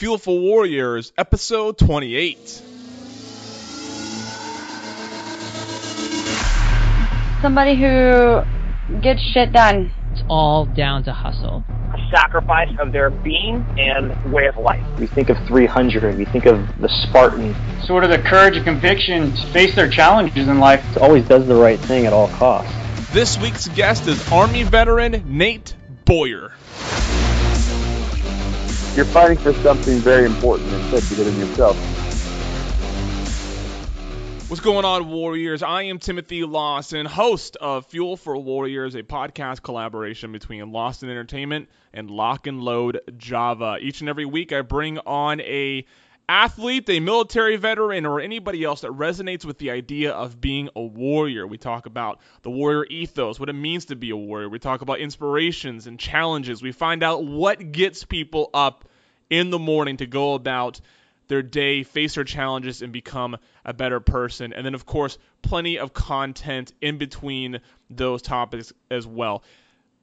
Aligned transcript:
Fuel 0.00 0.16
for 0.16 0.40
Warriors, 0.40 1.12
episode 1.18 1.76
28. 1.76 2.62
Somebody 7.42 7.76
who 7.78 8.40
gets 9.02 9.20
shit 9.20 9.52
done. 9.52 9.92
It's 10.12 10.22
all 10.26 10.64
down 10.64 11.04
to 11.04 11.12
hustle. 11.12 11.62
A 11.68 11.98
sacrifice 12.10 12.70
of 12.78 12.92
their 12.92 13.10
being 13.10 13.62
and 13.78 14.32
way 14.32 14.46
of 14.46 14.56
life. 14.56 14.82
We 14.98 15.06
think 15.06 15.28
of 15.28 15.36
300, 15.46 16.16
we 16.16 16.24
think 16.24 16.46
of 16.46 16.66
the 16.80 16.88
Spartan. 16.88 17.54
Sort 17.84 18.02
of 18.02 18.08
the 18.08 18.20
courage 18.20 18.56
and 18.56 18.64
conviction 18.64 19.34
to 19.36 19.52
face 19.52 19.74
their 19.74 19.90
challenges 19.90 20.48
in 20.48 20.60
life. 20.60 20.82
It 20.96 21.02
always 21.02 21.28
does 21.28 21.46
the 21.46 21.56
right 21.56 21.78
thing 21.78 22.06
at 22.06 22.14
all 22.14 22.28
costs. 22.28 22.72
This 23.12 23.36
week's 23.36 23.68
guest 23.68 24.06
is 24.06 24.32
Army 24.32 24.62
veteran 24.62 25.24
Nate 25.26 25.74
Boyer. 26.06 26.54
You're 29.00 29.06
fighting 29.06 29.38
for 29.38 29.54
something 29.54 29.96
very 30.00 30.26
important 30.26 30.84
said 30.90 31.02
bigger 31.08 31.24
than 31.24 31.38
yourself. 31.38 31.74
What's 34.50 34.60
going 34.60 34.84
on, 34.84 35.08
Warriors? 35.08 35.62
I 35.62 35.84
am 35.84 35.98
Timothy 35.98 36.44
Lawson, 36.44 37.06
host 37.06 37.56
of 37.56 37.86
Fuel 37.86 38.18
for 38.18 38.36
Warriors, 38.36 38.94
a 38.94 39.02
podcast 39.02 39.62
collaboration 39.62 40.32
between 40.32 40.70
Lawson 40.70 41.08
Entertainment 41.08 41.70
and 41.94 42.10
Lock 42.10 42.46
and 42.46 42.60
Load 42.60 43.00
Java. 43.16 43.78
Each 43.80 44.00
and 44.00 44.10
every 44.10 44.26
week, 44.26 44.52
I 44.52 44.60
bring 44.60 44.98
on 44.98 45.40
a 45.40 45.86
athlete, 46.28 46.90
a 46.90 47.00
military 47.00 47.56
veteran, 47.56 48.04
or 48.04 48.20
anybody 48.20 48.64
else 48.64 48.82
that 48.82 48.90
resonates 48.90 49.46
with 49.46 49.56
the 49.56 49.70
idea 49.70 50.12
of 50.12 50.42
being 50.42 50.68
a 50.76 50.82
warrior. 50.82 51.46
We 51.46 51.56
talk 51.56 51.86
about 51.86 52.20
the 52.42 52.50
warrior 52.50 52.84
ethos, 52.90 53.40
what 53.40 53.48
it 53.48 53.54
means 53.54 53.86
to 53.86 53.96
be 53.96 54.10
a 54.10 54.16
warrior. 54.16 54.50
We 54.50 54.58
talk 54.58 54.82
about 54.82 54.98
inspirations 54.98 55.86
and 55.86 55.98
challenges. 55.98 56.62
We 56.62 56.72
find 56.72 57.02
out 57.02 57.24
what 57.24 57.72
gets 57.72 58.04
people 58.04 58.50
up 58.52 58.84
in 59.30 59.50
the 59.50 59.58
morning 59.58 59.96
to 59.98 60.06
go 60.06 60.34
about 60.34 60.80
their 61.28 61.42
day, 61.42 61.84
face 61.84 62.16
their 62.16 62.24
challenges, 62.24 62.82
and 62.82 62.92
become 62.92 63.36
a 63.64 63.72
better 63.72 64.00
person. 64.00 64.52
And 64.52 64.66
then, 64.66 64.74
of 64.74 64.84
course, 64.84 65.16
plenty 65.42 65.78
of 65.78 65.94
content 65.94 66.74
in 66.82 66.98
between 66.98 67.60
those 67.88 68.20
topics 68.20 68.72
as 68.90 69.06
well. 69.06 69.44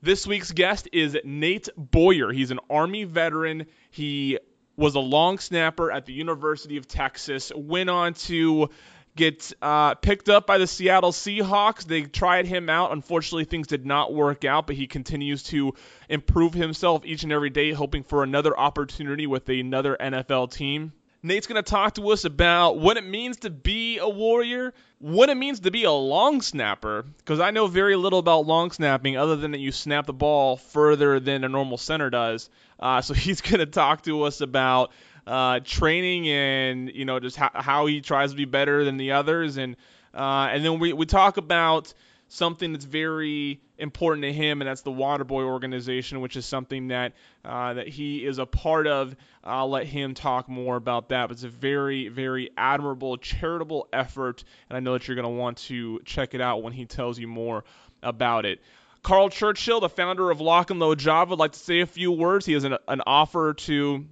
This 0.02 0.26
week's 0.26 0.52
guest 0.52 0.88
is 0.94 1.18
Nate 1.26 1.68
Boyer. 1.76 2.32
He's 2.32 2.52
an 2.52 2.60
Army 2.70 3.04
veteran. 3.04 3.66
He 3.92 4.40
was 4.78 4.96
a 4.96 5.00
long 5.00 5.40
snapper 5.40 5.92
at 5.92 6.06
the 6.06 6.14
University 6.14 6.78
of 6.78 6.88
Texas, 6.88 7.52
went 7.54 7.90
on 7.90 8.14
to 8.14 8.70
get 9.18 9.52
uh, 9.62 9.96
picked 9.96 10.30
up 10.30 10.48
by 10.48 10.58
the 10.58 10.68
Seattle 10.68 11.12
Seahawks. 11.12 11.84
They 11.84 12.04
tried 12.04 12.46
him 12.46 12.70
out. 12.70 12.94
Unfortunately, 12.94 13.44
things 13.44 13.68
did 13.68 13.86
not 13.86 14.14
work 14.14 14.46
out, 14.46 14.68
but 14.68 14.78
he 14.78 14.88
continues 14.88 15.44
to 15.44 15.74
improve 16.08 16.54
himself 16.54 17.06
each 17.06 17.24
and 17.24 17.34
every 17.34 17.50
day, 17.50 17.74
hoping 17.74 18.04
for 18.04 18.24
another 18.24 18.58
opportunity 18.58 19.28
with 19.28 19.50
another 19.50 19.98
NFL 20.00 20.54
team. 20.54 20.94
Nate's 21.24 21.48
going 21.48 21.62
to 21.62 21.70
talk 21.70 21.96
to 21.96 22.10
us 22.12 22.26
about 22.26 22.78
what 22.78 22.96
it 22.96 23.06
means 23.06 23.38
to 23.38 23.50
be 23.50 23.98
a 23.98 24.08
warrior, 24.08 24.74
what 25.00 25.30
it 25.30 25.36
means 25.36 25.62
to 25.62 25.72
be 25.72 25.84
a 25.84 25.92
long 25.92 26.42
snapper, 26.42 27.04
because 27.18 27.40
I 27.40 27.52
know 27.52 27.68
very 27.68 27.96
little 27.96 28.20
about 28.20 28.46
long 28.46 28.72
snapping 28.72 29.18
other 29.18 29.36
than 29.36 29.52
that 29.52 29.60
you 29.60 29.72
snap 29.72 30.06
the 30.06 30.14
ball 30.14 30.58
further 30.58 31.20
than 31.20 31.44
a 31.44 31.50
normal 31.50 31.78
center 31.78 32.10
does. 32.10 32.50
Uh, 32.80 33.02
so 33.02 33.14
he's 33.16 33.42
going 33.42 33.60
to 33.60 33.66
talk 33.66 34.04
to 34.04 34.24
us 34.24 34.42
about 34.42 34.92
uh, 35.28 35.60
training 35.60 36.30
and 36.30 36.92
you 36.94 37.06
know 37.06 37.20
just 37.20 37.36
how, 37.36 37.52
how 37.54 37.86
he 37.86 38.02
tries 38.02 38.32
to 38.32 38.38
be 38.38 38.46
better 38.46 38.86
than 38.86 38.98
the 38.98 39.12
others, 39.12 39.58
and 39.58 39.76
uh, 40.14 40.48
and 40.52 40.64
then 40.64 40.80
we 40.80 40.94
we 40.94 41.06
talk 41.06 41.38
about 41.38 41.94
something 42.30 42.72
that's 42.74 42.86
very 42.86 43.62
important 43.78 44.24
to 44.24 44.34
him, 44.34 44.62
and 44.62 44.68
that's 44.68 44.82
the 44.82 44.92
Waterboy 44.92 45.44
organization, 45.44 46.22
which 46.22 46.36
is 46.36 46.46
something 46.46 46.88
that 46.88 47.14
uh, 47.44 47.74
that 47.74 47.90
he 47.90 48.26
is 48.26 48.40
a 48.40 48.46
part 48.46 48.88
of. 48.88 49.16
I'll 49.44 49.70
let 49.70 49.86
him 49.86 50.14
talk 50.14 50.48
more 50.48 50.78
about 50.78 51.10
that. 51.10 51.28
But 51.28 51.34
it's 51.34 51.44
a 51.44 51.50
very, 51.50 52.08
very 52.08 52.50
admirable 52.58 53.18
charitable 53.18 53.90
effort, 53.92 54.46
and 54.70 54.78
I 54.78 54.80
know 54.80 54.94
that 54.94 55.08
you're 55.08 55.16
going 55.16 55.24
to 55.24 55.30
want 55.30 55.58
to 55.58 56.00
check 56.06 56.34
it 56.36 56.42
out 56.42 56.64
when 56.64 56.72
he 56.72 56.86
tells 56.86 57.20
you 57.20 57.28
more 57.28 57.66
about 58.02 58.46
it. 58.46 58.62
Carl 59.04 59.30
Churchill, 59.30 59.82
the 59.82 59.90
founder 59.90 60.32
of 60.32 60.42
Lock 60.42 60.70
and 60.70 60.80
Load 60.80 61.00
Java, 61.00 61.32
would 61.32 61.40
like 61.40 61.52
to 61.52 61.60
say 61.60 61.82
a 61.82 61.86
few 61.86 62.12
words. 62.12 62.46
He 62.46 62.54
has 62.54 62.64
an, 62.64 62.78
an 62.88 63.02
offer 63.06 63.54
to 63.54 64.06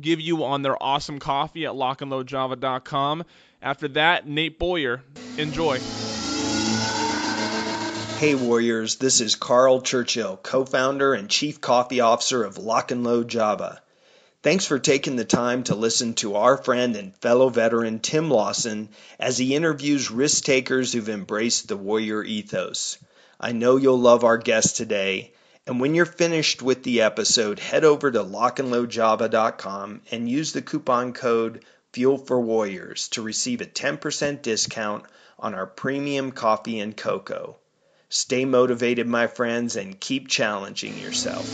give 0.00 0.20
you 0.20 0.44
on 0.44 0.62
their 0.62 0.80
awesome 0.82 1.18
coffee 1.18 1.66
at 1.66 1.72
lockandloadjava.com. 1.72 3.24
After 3.60 3.88
that, 3.88 4.26
Nate 4.26 4.58
Boyer. 4.58 5.02
Enjoy. 5.38 5.78
Hey 8.18 8.34
Warriors, 8.36 8.96
this 8.96 9.20
is 9.20 9.34
Carl 9.34 9.80
Churchill, 9.80 10.36
co-founder 10.36 11.12
and 11.12 11.28
chief 11.28 11.60
coffee 11.60 12.00
officer 12.00 12.44
of 12.44 12.56
Lock 12.56 12.92
and 12.92 13.02
Load 13.02 13.26
Java. 13.28 13.82
Thanks 14.42 14.64
for 14.64 14.78
taking 14.78 15.16
the 15.16 15.24
time 15.24 15.64
to 15.64 15.74
listen 15.74 16.14
to 16.14 16.36
our 16.36 16.56
friend 16.56 16.96
and 16.96 17.16
fellow 17.16 17.48
veteran 17.48 18.00
Tim 18.00 18.28
Lawson 18.28 18.88
as 19.18 19.38
he 19.38 19.54
interviews 19.54 20.10
risk 20.10 20.44
takers 20.44 20.92
who've 20.92 21.08
embraced 21.08 21.68
the 21.68 21.76
warrior 21.76 22.22
ethos. 22.24 22.98
I 23.40 23.52
know 23.52 23.76
you'll 23.76 24.00
love 24.00 24.24
our 24.24 24.38
guest 24.38 24.76
today, 24.76 25.32
and 25.66 25.80
when 25.80 25.94
you're 25.94 26.06
finished 26.06 26.60
with 26.60 26.82
the 26.82 27.02
episode, 27.02 27.60
head 27.60 27.84
over 27.84 28.10
to 28.10 28.24
lockandloadjava.com 28.24 30.00
and 30.10 30.28
use 30.28 30.52
the 30.52 30.62
coupon 30.62 31.12
code 31.12 31.64
Fuel 31.92 32.18
for 32.18 32.40
Warriors 32.40 33.08
to 33.10 33.22
receive 33.22 33.60
a 33.60 33.66
10% 33.66 34.42
discount 34.42 35.04
on 35.38 35.54
our 35.54 35.66
premium 35.66 36.32
coffee 36.32 36.80
and 36.80 36.96
cocoa. 36.96 37.56
Stay 38.08 38.44
motivated, 38.44 39.06
my 39.06 39.28
friends, 39.28 39.76
and 39.76 40.00
keep 40.00 40.26
challenging 40.26 40.98
yourself. 40.98 41.48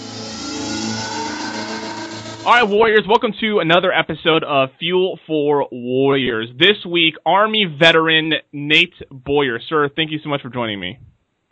All 2.46 2.54
right, 2.54 2.66
Warriors, 2.66 3.04
welcome 3.06 3.34
to 3.40 3.58
another 3.58 3.92
episode 3.92 4.42
of 4.42 4.70
Fuel 4.78 5.18
for 5.26 5.68
Warriors. 5.70 6.48
This 6.58 6.82
week, 6.86 7.14
Army 7.26 7.66
veteran 7.78 8.32
Nate 8.54 8.94
Boyer. 9.10 9.60
Sir, 9.68 9.90
thank 9.94 10.12
you 10.12 10.18
so 10.22 10.30
much 10.30 10.40
for 10.40 10.48
joining 10.48 10.80
me. 10.80 10.98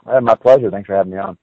My 0.07 0.37
pleasure. 0.37 0.71
Thanks 0.71 0.87
for 0.87 0.97
having 0.97 1.13
me 1.13 1.19
on. 1.19 1.37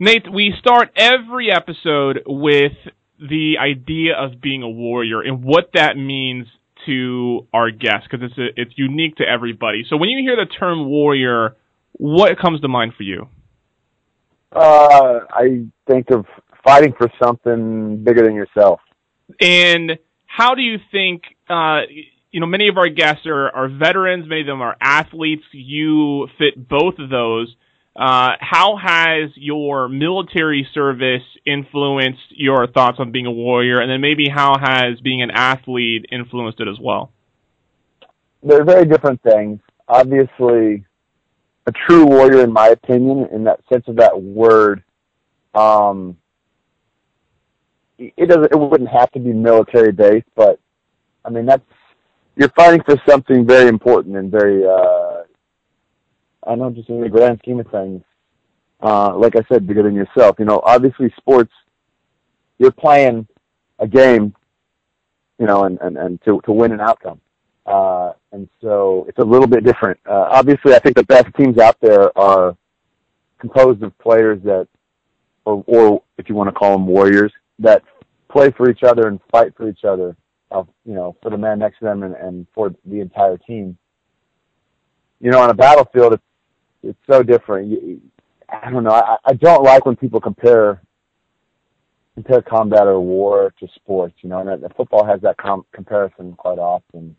Nate, 0.00 0.30
we 0.32 0.52
start 0.58 0.90
every 0.96 1.52
episode 1.52 2.22
with 2.26 2.72
the 3.20 3.54
idea 3.60 4.14
of 4.16 4.40
being 4.40 4.62
a 4.62 4.68
warrior 4.68 5.20
and 5.20 5.44
what 5.44 5.70
that 5.74 5.96
means 5.96 6.46
to 6.86 7.46
our 7.54 7.70
guests 7.70 8.08
because 8.10 8.28
it's 8.28 8.38
a, 8.38 8.60
it's 8.60 8.72
unique 8.76 9.16
to 9.16 9.24
everybody. 9.24 9.84
So 9.88 9.96
when 9.96 10.08
you 10.08 10.18
hear 10.18 10.36
the 10.36 10.50
term 10.50 10.88
warrior, 10.88 11.56
what 11.92 12.38
comes 12.38 12.60
to 12.62 12.68
mind 12.68 12.94
for 12.96 13.04
you? 13.04 13.28
Uh, 14.50 15.20
I 15.30 15.66
think 15.86 16.10
of 16.10 16.26
fighting 16.64 16.92
for 16.98 17.08
something 17.22 18.02
bigger 18.02 18.24
than 18.24 18.34
yourself. 18.34 18.80
And 19.40 19.98
how 20.26 20.56
do 20.56 20.62
you 20.62 20.78
think, 20.90 21.22
uh, 21.48 21.82
you 22.32 22.40
know, 22.40 22.46
many 22.46 22.68
of 22.68 22.76
our 22.78 22.88
guests 22.88 23.26
are, 23.26 23.48
are 23.50 23.68
veterans, 23.68 24.28
many 24.28 24.40
of 24.40 24.46
them 24.48 24.60
are 24.60 24.76
athletes. 24.80 25.44
You 25.52 26.26
fit 26.36 26.68
both 26.68 26.98
of 26.98 27.10
those. 27.10 27.54
Uh, 27.96 28.32
how 28.40 28.76
has 28.76 29.30
your 29.36 29.88
military 29.88 30.66
service 30.74 31.22
influenced 31.46 32.24
your 32.30 32.66
thoughts 32.66 32.98
on 32.98 33.12
being 33.12 33.26
a 33.26 33.32
warrior? 33.32 33.80
And 33.80 33.90
then 33.90 34.00
maybe 34.00 34.28
how 34.28 34.58
has 34.58 35.00
being 35.00 35.22
an 35.22 35.30
athlete 35.30 36.06
influenced 36.10 36.60
it 36.60 36.68
as 36.68 36.78
well? 36.80 37.12
They're 38.42 38.64
very 38.64 38.84
different 38.84 39.22
things. 39.22 39.60
Obviously, 39.88 40.84
a 41.66 41.72
true 41.86 42.04
warrior, 42.04 42.42
in 42.42 42.52
my 42.52 42.68
opinion, 42.68 43.28
in 43.32 43.44
that 43.44 43.60
sense 43.72 43.84
of 43.86 43.96
that 43.96 44.20
word, 44.20 44.82
um, 45.54 46.16
it 47.98 48.28
doesn't. 48.28 48.52
It 48.52 48.58
wouldn't 48.58 48.90
have 48.90 49.10
to 49.12 49.20
be 49.20 49.32
military 49.32 49.92
based, 49.92 50.26
but 50.34 50.58
I 51.24 51.30
mean 51.30 51.46
that's 51.46 51.62
you're 52.36 52.50
fighting 52.50 52.82
for 52.84 53.00
something 53.08 53.46
very 53.46 53.68
important 53.68 54.16
and 54.16 54.30
very. 54.30 54.66
Uh, 54.66 55.03
I 56.46 56.54
know, 56.54 56.70
just 56.70 56.88
in 56.88 57.00
the 57.00 57.08
grand 57.08 57.38
scheme 57.38 57.60
of 57.60 57.68
things, 57.68 58.02
uh, 58.82 59.16
like 59.16 59.36
I 59.36 59.44
said, 59.50 59.66
bigger 59.66 59.82
than 59.82 59.94
yourself. 59.94 60.36
You 60.38 60.44
know, 60.44 60.60
obviously, 60.64 61.12
sports. 61.16 61.52
You're 62.58 62.70
playing 62.70 63.26
a 63.78 63.88
game, 63.88 64.34
you 65.38 65.46
know, 65.46 65.64
and 65.64 65.78
and, 65.80 65.96
and 65.96 66.22
to 66.24 66.40
to 66.44 66.52
win 66.52 66.72
an 66.72 66.80
outcome. 66.80 67.20
Uh, 67.66 68.12
and 68.32 68.48
so 68.60 69.06
it's 69.08 69.18
a 69.18 69.24
little 69.24 69.46
bit 69.46 69.64
different. 69.64 69.98
Uh, 70.06 70.28
obviously, 70.30 70.74
I 70.74 70.78
think 70.78 70.96
the 70.96 71.04
best 71.04 71.26
teams 71.36 71.58
out 71.58 71.76
there 71.80 72.16
are 72.18 72.56
composed 73.38 73.82
of 73.82 73.96
players 73.98 74.42
that, 74.42 74.68
or, 75.44 75.64
or 75.66 76.02
if 76.18 76.28
you 76.28 76.34
want 76.34 76.48
to 76.48 76.52
call 76.52 76.72
them 76.72 76.86
warriors, 76.86 77.32
that 77.58 77.82
play 78.30 78.50
for 78.50 78.70
each 78.70 78.82
other 78.82 79.08
and 79.08 79.20
fight 79.30 79.54
for 79.56 79.68
each 79.68 79.84
other, 79.84 80.16
uh, 80.50 80.64
you 80.84 80.94
know, 80.94 81.16
for 81.22 81.30
the 81.30 81.38
man 81.38 81.58
next 81.58 81.78
to 81.78 81.84
them 81.84 82.02
and, 82.02 82.14
and 82.16 82.46
for 82.54 82.74
the 82.84 83.00
entire 83.00 83.38
team. 83.38 83.78
You 85.20 85.30
know, 85.30 85.40
on 85.40 85.50
a 85.50 85.54
battlefield, 85.54 86.14
it's, 86.14 86.22
it's 86.84 86.98
so 87.10 87.22
different. 87.22 87.68
You, 87.68 88.00
I 88.48 88.70
don't 88.70 88.84
know. 88.84 88.90
I, 88.90 89.16
I 89.24 89.32
don't 89.34 89.62
like 89.64 89.86
when 89.86 89.96
people 89.96 90.20
compare 90.20 90.80
compare 92.14 92.42
combat 92.42 92.86
or 92.86 93.00
war 93.00 93.52
to 93.60 93.68
sports. 93.74 94.14
You 94.22 94.28
know, 94.30 94.38
and 94.38 94.62
the 94.62 94.68
football 94.70 95.04
has 95.04 95.20
that 95.22 95.36
com- 95.36 95.66
comparison 95.72 96.34
quite 96.34 96.58
often. 96.58 97.16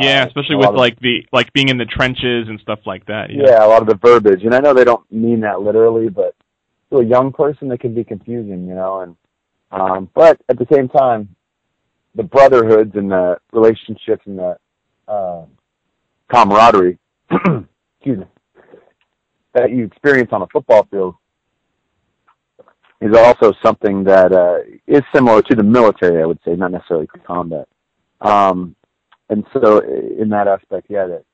Yeah, 0.00 0.22
Uh, 0.24 0.26
especially 0.26 0.56
with 0.56 0.68
of- 0.70 0.74
like 0.74 0.98
the 1.00 1.24
like 1.32 1.52
being 1.52 1.68
in 1.68 1.78
the 1.78 1.84
trenches 1.84 2.48
and 2.48 2.58
stuff 2.60 2.80
like 2.86 3.06
that. 3.06 3.30
yeah, 3.30 3.64
a 3.64 3.68
lot 3.68 3.82
of 3.82 3.88
the 3.88 3.94
verbiage, 3.96 4.42
and 4.44 4.54
I 4.54 4.58
know 4.60 4.74
they 4.74 4.84
don't 4.84 5.10
mean 5.12 5.40
that 5.40 5.60
literally, 5.60 6.08
but 6.08 6.34
to 6.90 6.98
a 6.98 7.04
young 7.04 7.32
person, 7.32 7.70
it 7.70 7.80
can 7.80 7.94
be 7.94 8.02
confusing, 8.04 8.66
you 8.66 8.74
know. 8.74 9.00
And 9.00 9.16
um, 9.70 10.08
but 10.14 10.40
at 10.48 10.58
the 10.58 10.66
same 10.72 10.88
time, 10.88 11.34
the 12.16 12.22
brotherhoods 12.24 12.92
and 12.94 13.10
the 13.10 13.38
relationships 13.52 14.22
and 14.26 14.38
the 14.38 14.56
uh, 15.06 15.44
camaraderie, 16.32 16.98
excuse 17.30 18.18
me, 18.18 18.24
that 19.54 19.70
you 19.70 19.84
experience 19.84 20.30
on 20.32 20.42
a 20.42 20.46
football 20.48 20.86
field 20.90 21.14
is 23.00 23.16
also 23.16 23.52
something 23.62 24.04
that 24.04 24.32
uh, 24.32 24.58
is 24.86 25.02
similar 25.14 25.42
to 25.42 25.54
the 25.54 25.62
military, 25.62 26.22
I 26.22 26.26
would 26.26 26.38
say, 26.44 26.54
not 26.54 26.72
necessarily 26.72 27.06
combat. 27.26 27.68
Um, 28.20 28.74
and 29.28 29.44
so, 29.52 29.78
in 29.80 30.28
that 30.30 30.48
aspect, 30.48 30.86
yeah, 30.88 31.06
that 31.06 31.24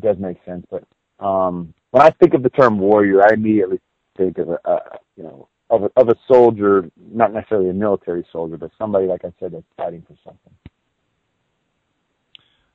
does 0.00 0.16
make 0.18 0.38
sense. 0.44 0.66
But 0.70 0.84
um, 1.24 1.74
when 1.90 2.02
I 2.02 2.10
think 2.10 2.34
of 2.34 2.42
the 2.42 2.50
term 2.50 2.78
warrior, 2.78 3.22
I 3.22 3.34
immediately 3.34 3.80
think 4.16 4.38
of 4.38 4.50
a, 4.50 4.58
a 4.64 4.80
you 5.16 5.22
know 5.22 5.48
of 5.70 5.84
a, 5.84 5.90
of 5.96 6.08
a 6.08 6.16
soldier, 6.28 6.90
not 6.96 7.32
necessarily 7.32 7.70
a 7.70 7.74
military 7.74 8.26
soldier, 8.32 8.56
but 8.56 8.70
somebody 8.78 9.06
like 9.06 9.24
I 9.24 9.32
said 9.40 9.52
that's 9.52 9.64
fighting 9.76 10.02
for 10.06 10.16
something. 10.24 10.52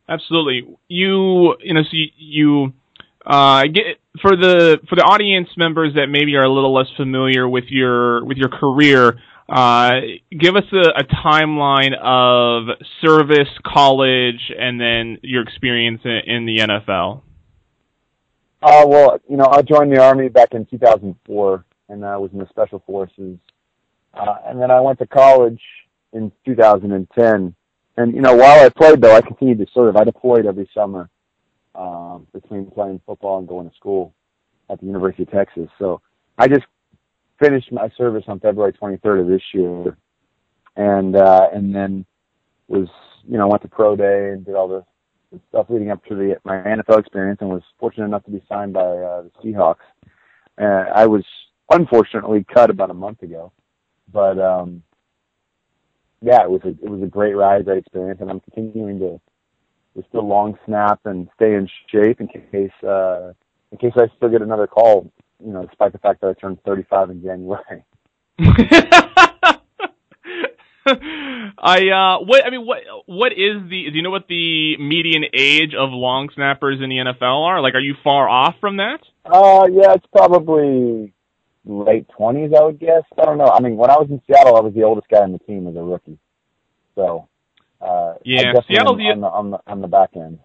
Absolutely. 0.09 0.67
You 0.87 1.55
you 1.61 1.73
know 1.73 1.83
so 1.83 1.89
you, 1.93 2.07
you 2.17 2.73
uh, 3.25 3.63
get 3.63 3.99
for 4.21 4.35
the 4.35 4.79
for 4.89 4.95
the 4.95 5.03
audience 5.03 5.49
members 5.55 5.93
that 5.95 6.07
maybe 6.07 6.35
are 6.35 6.43
a 6.43 6.51
little 6.51 6.73
less 6.73 6.87
familiar 6.97 7.47
with 7.47 7.65
your 7.69 8.25
with 8.25 8.37
your 8.37 8.49
career. 8.49 9.19
Uh, 9.47 9.91
give 10.37 10.55
us 10.55 10.63
a, 10.71 11.01
a 11.01 11.03
timeline 11.03 11.93
of 12.01 12.77
service, 13.01 13.49
college, 13.65 14.51
and 14.57 14.79
then 14.79 15.17
your 15.23 15.43
experience 15.43 16.01
in, 16.05 16.21
in 16.25 16.45
the 16.45 16.57
NFL. 16.59 17.21
Uh, 18.63 18.85
well, 18.87 19.19
you 19.27 19.35
know, 19.35 19.47
I 19.51 19.61
joined 19.61 19.91
the 19.91 20.01
army 20.01 20.29
back 20.29 20.53
in 20.53 20.65
2004, 20.67 21.65
and 21.89 22.05
I 22.05 22.15
was 22.15 22.31
in 22.31 22.39
the 22.39 22.47
special 22.49 22.81
forces. 22.85 23.39
Uh, 24.13 24.35
and 24.45 24.61
then 24.61 24.71
I 24.71 24.79
went 24.79 24.99
to 24.99 25.07
college 25.07 25.61
in 26.13 26.31
2010. 26.45 27.55
And 27.97 28.15
you 28.15 28.21
know, 28.21 28.35
while 28.35 28.65
I 28.65 28.69
played, 28.69 29.01
though, 29.01 29.15
I 29.15 29.21
continued 29.21 29.59
to 29.59 29.67
serve. 29.73 29.97
I 29.97 30.05
deployed 30.05 30.45
every 30.45 30.69
summer 30.73 31.09
um, 31.75 32.27
between 32.33 32.69
playing 32.71 33.01
football 33.05 33.39
and 33.39 33.47
going 33.47 33.69
to 33.69 33.75
school 33.75 34.13
at 34.69 34.79
the 34.79 34.85
University 34.85 35.23
of 35.23 35.31
Texas. 35.31 35.69
So 35.79 36.01
I 36.37 36.47
just 36.47 36.65
finished 37.39 37.71
my 37.71 37.89
service 37.97 38.23
on 38.27 38.39
February 38.39 38.73
23rd 38.73 39.21
of 39.21 39.27
this 39.27 39.41
year, 39.53 39.97
and 40.75 41.15
uh, 41.15 41.47
and 41.53 41.73
then 41.73 42.05
was 42.67 42.87
you 43.27 43.37
know 43.37 43.47
went 43.47 43.61
to 43.63 43.67
pro 43.67 43.95
day 43.95 44.31
and 44.31 44.45
did 44.45 44.55
all 44.55 44.67
the, 44.67 44.83
the 45.31 45.39
stuff 45.49 45.67
leading 45.69 45.91
up 45.91 46.03
to 46.05 46.15
the 46.15 46.37
my 46.43 46.57
NFL 46.57 46.99
experience, 46.99 47.39
and 47.41 47.49
was 47.49 47.63
fortunate 47.79 48.05
enough 48.05 48.23
to 48.25 48.31
be 48.31 48.43
signed 48.47 48.73
by 48.73 48.81
uh, 48.81 49.23
the 49.23 49.31
Seahawks. 49.43 49.75
Uh, 50.59 50.89
I 50.93 51.07
was 51.07 51.23
unfortunately 51.69 52.45
cut 52.53 52.69
about 52.69 52.91
a 52.91 52.93
month 52.95 53.23
ago, 53.23 53.51
but 54.11 54.39
um, 54.39 54.83
yeah, 56.21 56.43
it 56.43 56.49
was 56.49 56.61
a 56.63 56.69
it 56.69 56.89
was 56.89 57.01
a 57.01 57.07
great 57.07 57.33
ride, 57.33 57.65
great 57.65 57.79
experience, 57.79 58.21
and 58.21 58.29
I'm 58.29 58.41
continuing 58.41 58.99
to 58.99 59.19
to 59.95 60.03
still 60.09 60.27
long 60.27 60.57
snap 60.65 60.99
and 61.05 61.27
stay 61.35 61.53
in 61.53 61.69
shape 61.91 62.21
in 62.21 62.27
case 62.27 62.71
uh, 62.83 63.33
in 63.71 63.77
case 63.77 63.93
I 63.95 64.07
still 64.17 64.29
get 64.29 64.41
another 64.41 64.67
call. 64.67 65.11
You 65.43 65.53
know, 65.53 65.65
despite 65.65 65.91
the 65.91 65.97
fact 65.97 66.21
that 66.21 66.27
I 66.27 66.33
turned 66.33 66.61
35 66.63 67.09
in 67.09 67.23
January. 67.23 67.83
I 70.83 71.89
uh 71.89 72.25
what 72.25 72.45
I 72.45 72.49
mean 72.49 72.65
what 72.65 72.79
what 73.05 73.31
is 73.33 73.69
the 73.69 73.89
do 73.91 73.95
you 73.95 74.01
know 74.01 74.09
what 74.09 74.27
the 74.27 74.77
median 74.77 75.25
age 75.33 75.73
of 75.77 75.91
long 75.91 76.29
snappers 76.33 76.79
in 76.81 76.89
the 76.89 76.97
NFL 76.97 77.45
are? 77.45 77.61
Like 77.61 77.75
are 77.75 77.79
you 77.79 77.95
far 78.03 78.27
off 78.27 78.55
from 78.59 78.77
that? 78.77 78.99
Uh 79.25 79.67
yeah, 79.71 79.93
it's 79.93 80.05
probably 80.11 81.13
late 81.65 82.07
twenties 82.09 82.51
I 82.57 82.63
would 82.63 82.79
guess. 82.79 83.03
I 83.17 83.25
don't 83.25 83.37
know. 83.37 83.45
I 83.45 83.59
mean 83.59 83.77
when 83.77 83.91
I 83.91 83.97
was 83.97 84.07
in 84.09 84.21
Seattle 84.25 84.55
I 84.55 84.61
was 84.61 84.73
the 84.73 84.83
oldest 84.83 85.07
guy 85.07 85.19
on 85.19 85.33
the 85.33 85.39
team 85.39 85.67
as 85.67 85.75
a 85.75 85.83
rookie. 85.83 86.17
So 86.95 87.27
uh 87.81 88.15
Yeah, 88.23 88.39
Seattle 88.39 88.63
Seattle's 88.67 88.99
on 88.99 89.21
the 89.21 89.27
on 89.27 89.51
the 89.51 89.59
on 89.67 89.81
the 89.81 89.87
back 89.87 90.11
end. 90.15 90.39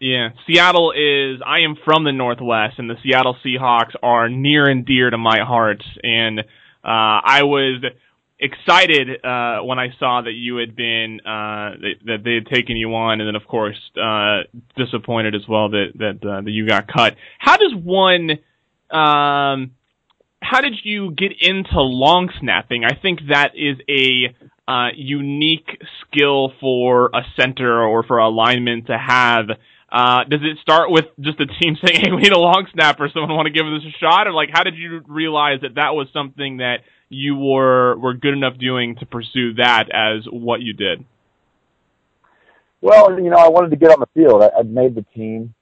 Yeah, 0.00 0.30
Seattle 0.46 0.92
is. 0.92 1.42
I 1.44 1.60
am 1.60 1.76
from 1.84 2.04
the 2.04 2.12
Northwest, 2.12 2.78
and 2.78 2.88
the 2.88 2.96
Seattle 3.02 3.36
Seahawks 3.44 3.94
are 4.02 4.30
near 4.30 4.66
and 4.66 4.86
dear 4.86 5.10
to 5.10 5.18
my 5.18 5.40
heart. 5.40 5.82
And 6.02 6.40
uh, 6.40 6.44
I 6.82 7.42
was 7.42 7.84
excited 8.38 9.22
uh, 9.22 9.58
when 9.62 9.78
I 9.78 9.88
saw 9.98 10.22
that 10.22 10.32
you 10.32 10.56
had 10.56 10.74
been 10.74 11.20
uh, 11.20 11.76
that, 11.80 11.94
that 12.06 12.24
they 12.24 12.34
had 12.34 12.46
taken 12.46 12.76
you 12.76 12.94
on, 12.94 13.20
and 13.20 13.28
then 13.28 13.36
of 13.36 13.46
course 13.46 13.76
uh, 14.02 14.44
disappointed 14.74 15.34
as 15.34 15.42
well 15.46 15.68
that 15.68 15.92
that 15.96 16.26
uh, 16.26 16.40
that 16.40 16.50
you 16.50 16.66
got 16.66 16.88
cut. 16.88 17.16
How 17.38 17.58
does 17.58 17.74
one? 17.74 18.30
Um, 18.90 19.72
how 20.42 20.62
did 20.62 20.74
you 20.82 21.12
get 21.12 21.32
into 21.40 21.80
long 21.80 22.30
snapping? 22.40 22.84
I 22.84 22.94
think 22.94 23.20
that 23.28 23.52
is 23.54 23.76
a 23.88 24.34
uh, 24.70 24.90
unique 24.94 25.82
skill 26.00 26.52
for 26.60 27.06
a 27.06 27.22
center 27.36 27.82
or 27.82 28.04
for 28.04 28.18
a 28.18 28.28
lineman 28.28 28.84
to 28.84 28.96
have. 28.96 29.46
Uh, 29.90 30.22
does 30.22 30.40
it 30.42 30.58
start 30.62 30.92
with 30.92 31.06
just 31.18 31.40
a 31.40 31.46
team 31.46 31.76
saying, 31.84 32.00
"Hey, 32.00 32.12
we 32.12 32.22
need 32.22 32.32
a 32.32 32.38
long 32.38 32.68
snapper. 32.72 33.08
Someone 33.12 33.34
want 33.34 33.46
to 33.46 33.52
give 33.52 33.64
this 33.66 33.92
a 33.92 33.98
shot?" 33.98 34.28
Or 34.28 34.32
like, 34.32 34.50
how 34.52 34.62
did 34.62 34.76
you 34.76 35.02
realize 35.08 35.62
that 35.62 35.74
that 35.74 35.94
was 35.94 36.06
something 36.12 36.58
that 36.58 36.78
you 37.08 37.34
were 37.34 37.98
were 37.98 38.14
good 38.14 38.32
enough 38.32 38.58
doing 38.58 38.94
to 38.96 39.06
pursue 39.06 39.54
that 39.54 39.88
as 39.92 40.24
what 40.30 40.60
you 40.60 40.72
did? 40.72 41.04
Well, 42.80 43.20
you 43.20 43.28
know, 43.28 43.38
I 43.38 43.48
wanted 43.48 43.70
to 43.70 43.76
get 43.76 43.90
on 43.90 43.98
the 43.98 44.06
field. 44.14 44.42
I, 44.42 44.62
made 44.62 44.94
the 44.94 45.04
team, 45.14 45.52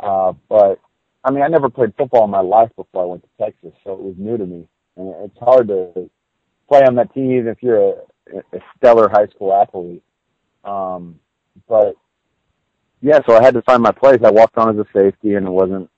uh, 0.00 0.32
but 0.48 0.80
I 1.22 1.30
mean, 1.30 1.42
I 1.42 1.48
never 1.48 1.68
played 1.68 1.92
football 1.98 2.24
in 2.24 2.30
my 2.30 2.40
life 2.40 2.70
before 2.74 3.02
I 3.02 3.06
went 3.06 3.22
to 3.22 3.44
Texas, 3.44 3.72
so 3.84 3.92
it 3.92 4.00
was 4.00 4.14
new 4.16 4.38
to 4.38 4.46
me, 4.46 4.66
and 4.96 5.14
it's 5.26 5.38
hard 5.38 5.68
to 5.68 6.10
play 6.68 6.80
on 6.80 6.94
that 6.96 7.12
team 7.12 7.46
if 7.46 7.62
you're 7.62 7.90
a, 7.90 7.94
a 8.34 8.60
stellar 8.76 9.08
high 9.08 9.26
school 9.28 9.54
athlete. 9.54 10.02
Um, 10.64 11.20
but 11.68 11.96
yeah, 13.00 13.20
so 13.26 13.36
I 13.36 13.42
had 13.42 13.54
to 13.54 13.62
find 13.62 13.82
my 13.82 13.92
place. 13.92 14.20
I 14.24 14.30
walked 14.30 14.58
on 14.58 14.68
as 14.68 14.84
a 14.84 14.88
safety, 14.92 15.34
and 15.34 15.46
it 15.46 15.50
wasn't. 15.50 15.90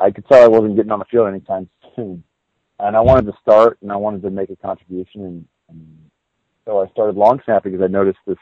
I 0.00 0.10
could 0.10 0.26
tell 0.26 0.42
I 0.42 0.48
wasn't 0.48 0.76
getting 0.76 0.90
on 0.90 0.98
the 0.98 1.04
field 1.04 1.28
anytime 1.28 1.68
soon, 1.96 2.24
and 2.78 2.96
I 2.96 3.00
wanted 3.00 3.26
to 3.26 3.38
start, 3.40 3.78
and 3.82 3.92
I 3.92 3.96
wanted 3.96 4.22
to 4.22 4.30
make 4.30 4.50
a 4.50 4.56
contribution, 4.56 5.24
and, 5.24 5.44
and 5.68 6.10
so 6.64 6.80
I 6.82 6.88
started 6.88 7.16
long 7.16 7.40
snapping 7.44 7.72
because 7.72 7.84
I 7.84 7.88
noticed 7.88 8.18
this 8.26 8.38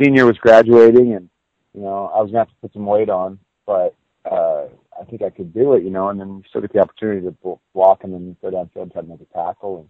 senior 0.00 0.26
was 0.26 0.38
graduating, 0.38 1.14
and 1.14 1.28
you 1.74 1.82
know 1.82 2.10
I 2.14 2.20
was 2.20 2.30
gonna 2.30 2.40
have 2.40 2.48
to 2.48 2.54
put 2.62 2.72
some 2.72 2.86
weight 2.86 3.10
on, 3.10 3.38
but 3.66 3.94
uh, 4.24 4.66
I 4.98 5.04
think 5.08 5.22
I 5.22 5.30
could 5.30 5.52
do 5.52 5.74
it, 5.74 5.84
you 5.84 5.90
know. 5.90 6.08
And 6.08 6.18
then 6.18 6.42
still 6.48 6.62
get 6.62 6.72
the 6.72 6.80
opportunity 6.80 7.26
to 7.26 7.58
block 7.74 8.04
and 8.04 8.12
then 8.12 8.36
go 8.42 8.50
downfield 8.50 8.82
and 8.82 8.92
try 8.92 9.02
to 9.02 9.08
make 9.08 9.20
a 9.20 9.34
tackle, 9.34 9.86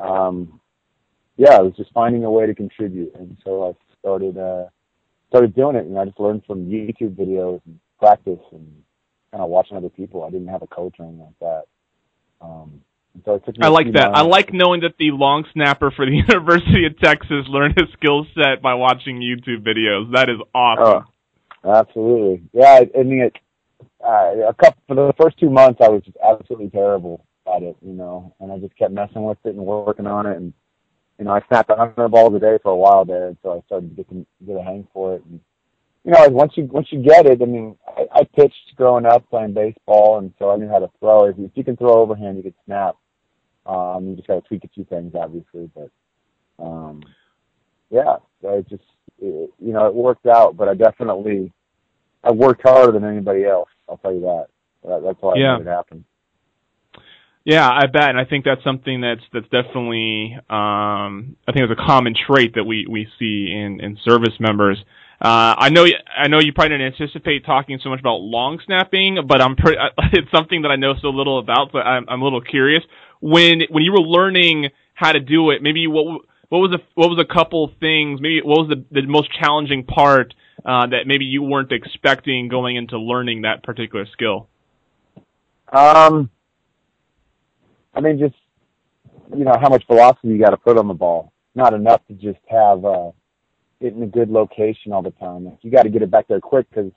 and 0.00 0.10
um, 0.10 0.60
yeah, 1.36 1.56
it 1.58 1.62
was 1.62 1.74
just 1.76 1.92
finding 1.92 2.24
a 2.24 2.30
way 2.30 2.46
to 2.46 2.54
contribute, 2.54 3.14
and 3.14 3.36
so 3.44 3.68
I 3.68 3.96
started. 4.00 4.38
uh 4.38 4.64
started 5.28 5.54
doing 5.54 5.76
it, 5.76 5.86
and 5.86 5.98
I 5.98 6.04
just 6.04 6.20
learned 6.20 6.42
from 6.46 6.66
YouTube 6.66 7.16
videos 7.16 7.60
and 7.66 7.78
practice 7.98 8.40
and 8.52 8.82
kind 9.32 9.42
of 9.42 9.50
watching 9.50 9.76
other 9.76 9.88
people. 9.88 10.24
I 10.24 10.30
didn't 10.30 10.48
have 10.48 10.62
a 10.62 10.66
coach 10.66 10.96
or 10.98 11.06
anything 11.06 11.24
like 11.24 11.38
that. 11.40 11.62
Um, 12.40 12.80
and 13.14 13.22
so 13.24 13.34
it 13.34 13.44
took 13.44 13.58
me 13.58 13.66
I 13.66 13.68
like 13.68 13.92
that. 13.94 14.14
I 14.14 14.22
like 14.22 14.52
knowing 14.52 14.82
that 14.82 14.94
the 14.98 15.10
long 15.10 15.44
snapper 15.52 15.90
for 15.90 16.06
the 16.06 16.12
University 16.28 16.86
of 16.86 16.98
Texas 17.00 17.44
learned 17.48 17.74
his 17.78 17.88
skill 17.94 18.26
set 18.34 18.62
by 18.62 18.74
watching 18.74 19.20
YouTube 19.20 19.66
videos. 19.66 20.12
That 20.12 20.28
is 20.28 20.36
awesome. 20.54 21.06
Oh, 21.64 21.72
absolutely. 21.72 22.42
Yeah, 22.52 22.80
I, 22.80 22.98
I 22.98 23.02
mean, 23.02 23.22
it, 23.22 23.36
uh, 24.04 24.48
a 24.48 24.54
couple 24.54 24.80
for 24.86 24.94
the 24.94 25.14
first 25.20 25.38
two 25.38 25.50
months, 25.50 25.80
I 25.82 25.88
was 25.88 26.02
just 26.04 26.16
absolutely 26.24 26.70
terrible 26.70 27.24
at 27.52 27.62
it, 27.62 27.76
you 27.80 27.92
know, 27.92 28.34
and 28.40 28.52
I 28.52 28.58
just 28.58 28.76
kept 28.76 28.92
messing 28.92 29.24
with 29.24 29.38
it 29.44 29.54
and 29.54 29.66
working 29.66 30.06
on 30.06 30.26
it, 30.26 30.36
and 30.36 30.52
you 31.18 31.24
know, 31.24 31.32
I 31.32 31.40
snapped 31.48 31.70
a 31.70 31.74
100 31.74 32.08
balls 32.08 32.34
a 32.34 32.38
day 32.38 32.58
for 32.62 32.72
a 32.72 32.76
while 32.76 33.04
there, 33.04 33.28
and 33.28 33.36
so 33.42 33.58
I 33.58 33.66
started 33.66 33.90
to 33.90 33.96
get 33.96 34.08
to 34.10 34.26
get 34.46 34.56
a 34.56 34.62
hang 34.62 34.86
for 34.92 35.14
it. 35.14 35.24
And 35.24 35.40
you 36.04 36.12
know, 36.12 36.28
once 36.28 36.52
you 36.56 36.64
once 36.66 36.88
you 36.90 37.02
get 37.02 37.26
it, 37.26 37.40
I 37.42 37.46
mean, 37.46 37.76
I, 37.86 38.06
I 38.12 38.24
pitched 38.24 38.76
growing 38.76 39.06
up 39.06 39.28
playing 39.30 39.54
baseball, 39.54 40.18
and 40.18 40.32
so 40.38 40.50
I 40.50 40.56
knew 40.56 40.68
how 40.68 40.78
to 40.78 40.90
throw. 41.00 41.24
If 41.26 41.38
you, 41.38 41.46
if 41.46 41.52
you 41.54 41.64
can 41.64 41.76
throw 41.76 41.94
overhand, 41.94 42.36
you 42.36 42.42
can 42.42 42.54
snap. 42.64 42.96
Um, 43.64 44.08
you 44.08 44.16
just 44.16 44.28
got 44.28 44.34
to 44.36 44.40
tweak 44.42 44.64
a 44.64 44.68
few 44.68 44.84
things, 44.84 45.14
obviously, 45.14 45.70
but 45.74 45.90
um, 46.62 47.02
yeah, 47.90 48.16
so 48.42 48.58
it 48.58 48.68
just 48.68 48.84
it, 49.20 49.50
you 49.58 49.72
know 49.72 49.86
it 49.86 49.94
worked 49.94 50.26
out. 50.26 50.56
But 50.56 50.68
I 50.68 50.74
definitely 50.74 51.52
I 52.22 52.30
worked 52.30 52.62
harder 52.62 52.92
than 52.92 53.04
anybody 53.04 53.44
else. 53.44 53.68
I'll 53.88 53.98
tell 53.98 54.12
you 54.12 54.20
that. 54.20 54.46
that 54.84 55.02
that's 55.02 55.20
why 55.20 55.34
Yeah. 55.36 55.54
I 55.54 55.58
made 55.58 55.66
it 55.66 55.70
happen. 55.70 56.04
Yeah, 57.46 57.70
I 57.70 57.86
bet, 57.86 58.10
and 58.10 58.18
I 58.18 58.24
think 58.24 58.44
that's 58.44 58.64
something 58.64 59.02
that's 59.02 59.20
that's 59.32 59.48
definitely 59.50 60.34
um, 60.50 61.36
I 61.46 61.52
think 61.52 61.70
it's 61.70 61.80
a 61.80 61.86
common 61.86 62.12
trait 62.26 62.56
that 62.56 62.64
we 62.64 62.88
we 62.90 63.06
see 63.20 63.52
in 63.52 63.78
in 63.80 63.96
service 64.04 64.34
members. 64.40 64.78
Uh, 65.20 65.54
I 65.56 65.68
know 65.68 65.86
I 66.18 66.26
know 66.26 66.40
you 66.40 66.52
probably 66.52 66.76
didn't 66.76 66.92
anticipate 67.00 67.46
talking 67.46 67.78
so 67.80 67.88
much 67.88 68.00
about 68.00 68.16
long 68.16 68.58
snapping, 68.66 69.20
but 69.28 69.40
I'm 69.40 69.54
pretty. 69.54 69.78
It's 70.12 70.28
something 70.32 70.62
that 70.62 70.72
I 70.72 70.76
know 70.76 70.94
so 71.00 71.10
little 71.10 71.38
about, 71.38 71.70
but 71.70 71.86
I'm 71.86 72.04
I'm 72.08 72.20
a 72.20 72.24
little 72.24 72.40
curious. 72.40 72.82
When 73.20 73.60
when 73.70 73.84
you 73.84 73.92
were 73.92 74.00
learning 74.00 74.70
how 74.94 75.12
to 75.12 75.20
do 75.20 75.50
it, 75.50 75.62
maybe 75.62 75.86
what 75.86 76.22
what 76.48 76.58
was 76.58 76.72
a 76.72 76.82
what 76.96 77.08
was 77.10 77.24
a 77.24 77.32
couple 77.32 77.70
things? 77.78 78.20
Maybe 78.20 78.40
what 78.42 78.66
was 78.66 78.70
the 78.70 78.84
the 78.90 79.06
most 79.06 79.30
challenging 79.38 79.84
part 79.84 80.34
uh, 80.64 80.88
that 80.88 81.06
maybe 81.06 81.24
you 81.26 81.44
weren't 81.44 81.70
expecting 81.70 82.48
going 82.48 82.74
into 82.74 82.98
learning 82.98 83.42
that 83.42 83.62
particular 83.62 84.04
skill? 84.12 84.48
Um, 85.72 86.30
I 87.96 88.00
mean, 88.00 88.18
just 88.18 88.34
you 89.36 89.44
know 89.44 89.56
how 89.60 89.70
much 89.70 89.84
velocity 89.86 90.28
you 90.28 90.38
got 90.38 90.50
to 90.50 90.56
put 90.56 90.78
on 90.78 90.86
the 90.86 90.94
ball. 90.94 91.32
not 91.54 91.72
enough 91.72 92.06
to 92.08 92.14
just 92.14 92.38
have 92.48 92.84
uh, 92.84 93.10
it 93.80 93.94
in 93.94 94.02
a 94.02 94.06
good 94.06 94.28
location 94.28 94.92
all 94.92 95.02
the 95.02 95.10
time. 95.12 95.56
You 95.62 95.70
got 95.70 95.82
to 95.82 95.88
get 95.88 96.02
it 96.02 96.10
back 96.10 96.28
there 96.28 96.40
quick 96.40 96.68
because 96.68 96.92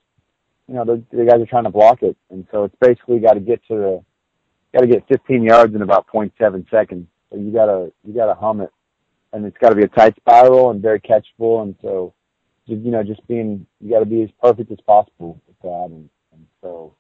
you 0.68 0.76
know 0.76 0.84
the, 0.84 1.02
the 1.12 1.26
guys 1.26 1.42
are 1.42 1.46
trying 1.46 1.64
to 1.64 1.70
block 1.70 2.04
it, 2.04 2.18
and 2.30 2.46
so 2.52 2.66
it's 2.66 2.76
basically 2.82 3.20
got 3.20 3.34
to 3.34 3.40
get 3.40 3.62
to 3.70 3.76
the 3.76 4.04
got 4.74 4.82
to 4.82 4.88
get 4.88 5.08
15 5.08 5.44
yards 5.44 5.74
in 5.74 5.82
about 5.82 6.06
0.7 6.08 6.70
seconds. 6.70 7.08
So 7.32 7.40
you 7.40 7.52
gotta 7.52 7.92
you 8.06 8.14
gotta 8.14 8.36
hum 8.36 8.62
it, 8.62 8.72
and 9.34 9.46
it's 9.46 9.58
got 9.58 9.70
to 9.70 9.76
be 9.76 9.84
a 9.84 9.88
tight 9.88 10.16
spiral 10.18 10.72
and 10.72 10.82
very 10.82 11.00
catchable. 11.00 11.62
And 11.64 11.76
so, 11.82 12.14
you 12.66 12.92
know, 12.92 13.04
just 13.04 13.26
being 13.28 13.66
you 13.80 13.92
got 13.92 14.00
to 14.00 14.06
be 14.06 14.24
as 14.24 14.30
perfect 14.42 14.72
as 14.72 14.80
possible 14.86 15.42
with 15.48 15.60
that. 15.62 15.88
And, 15.92 16.10
and 16.34 16.46
so 16.62 16.96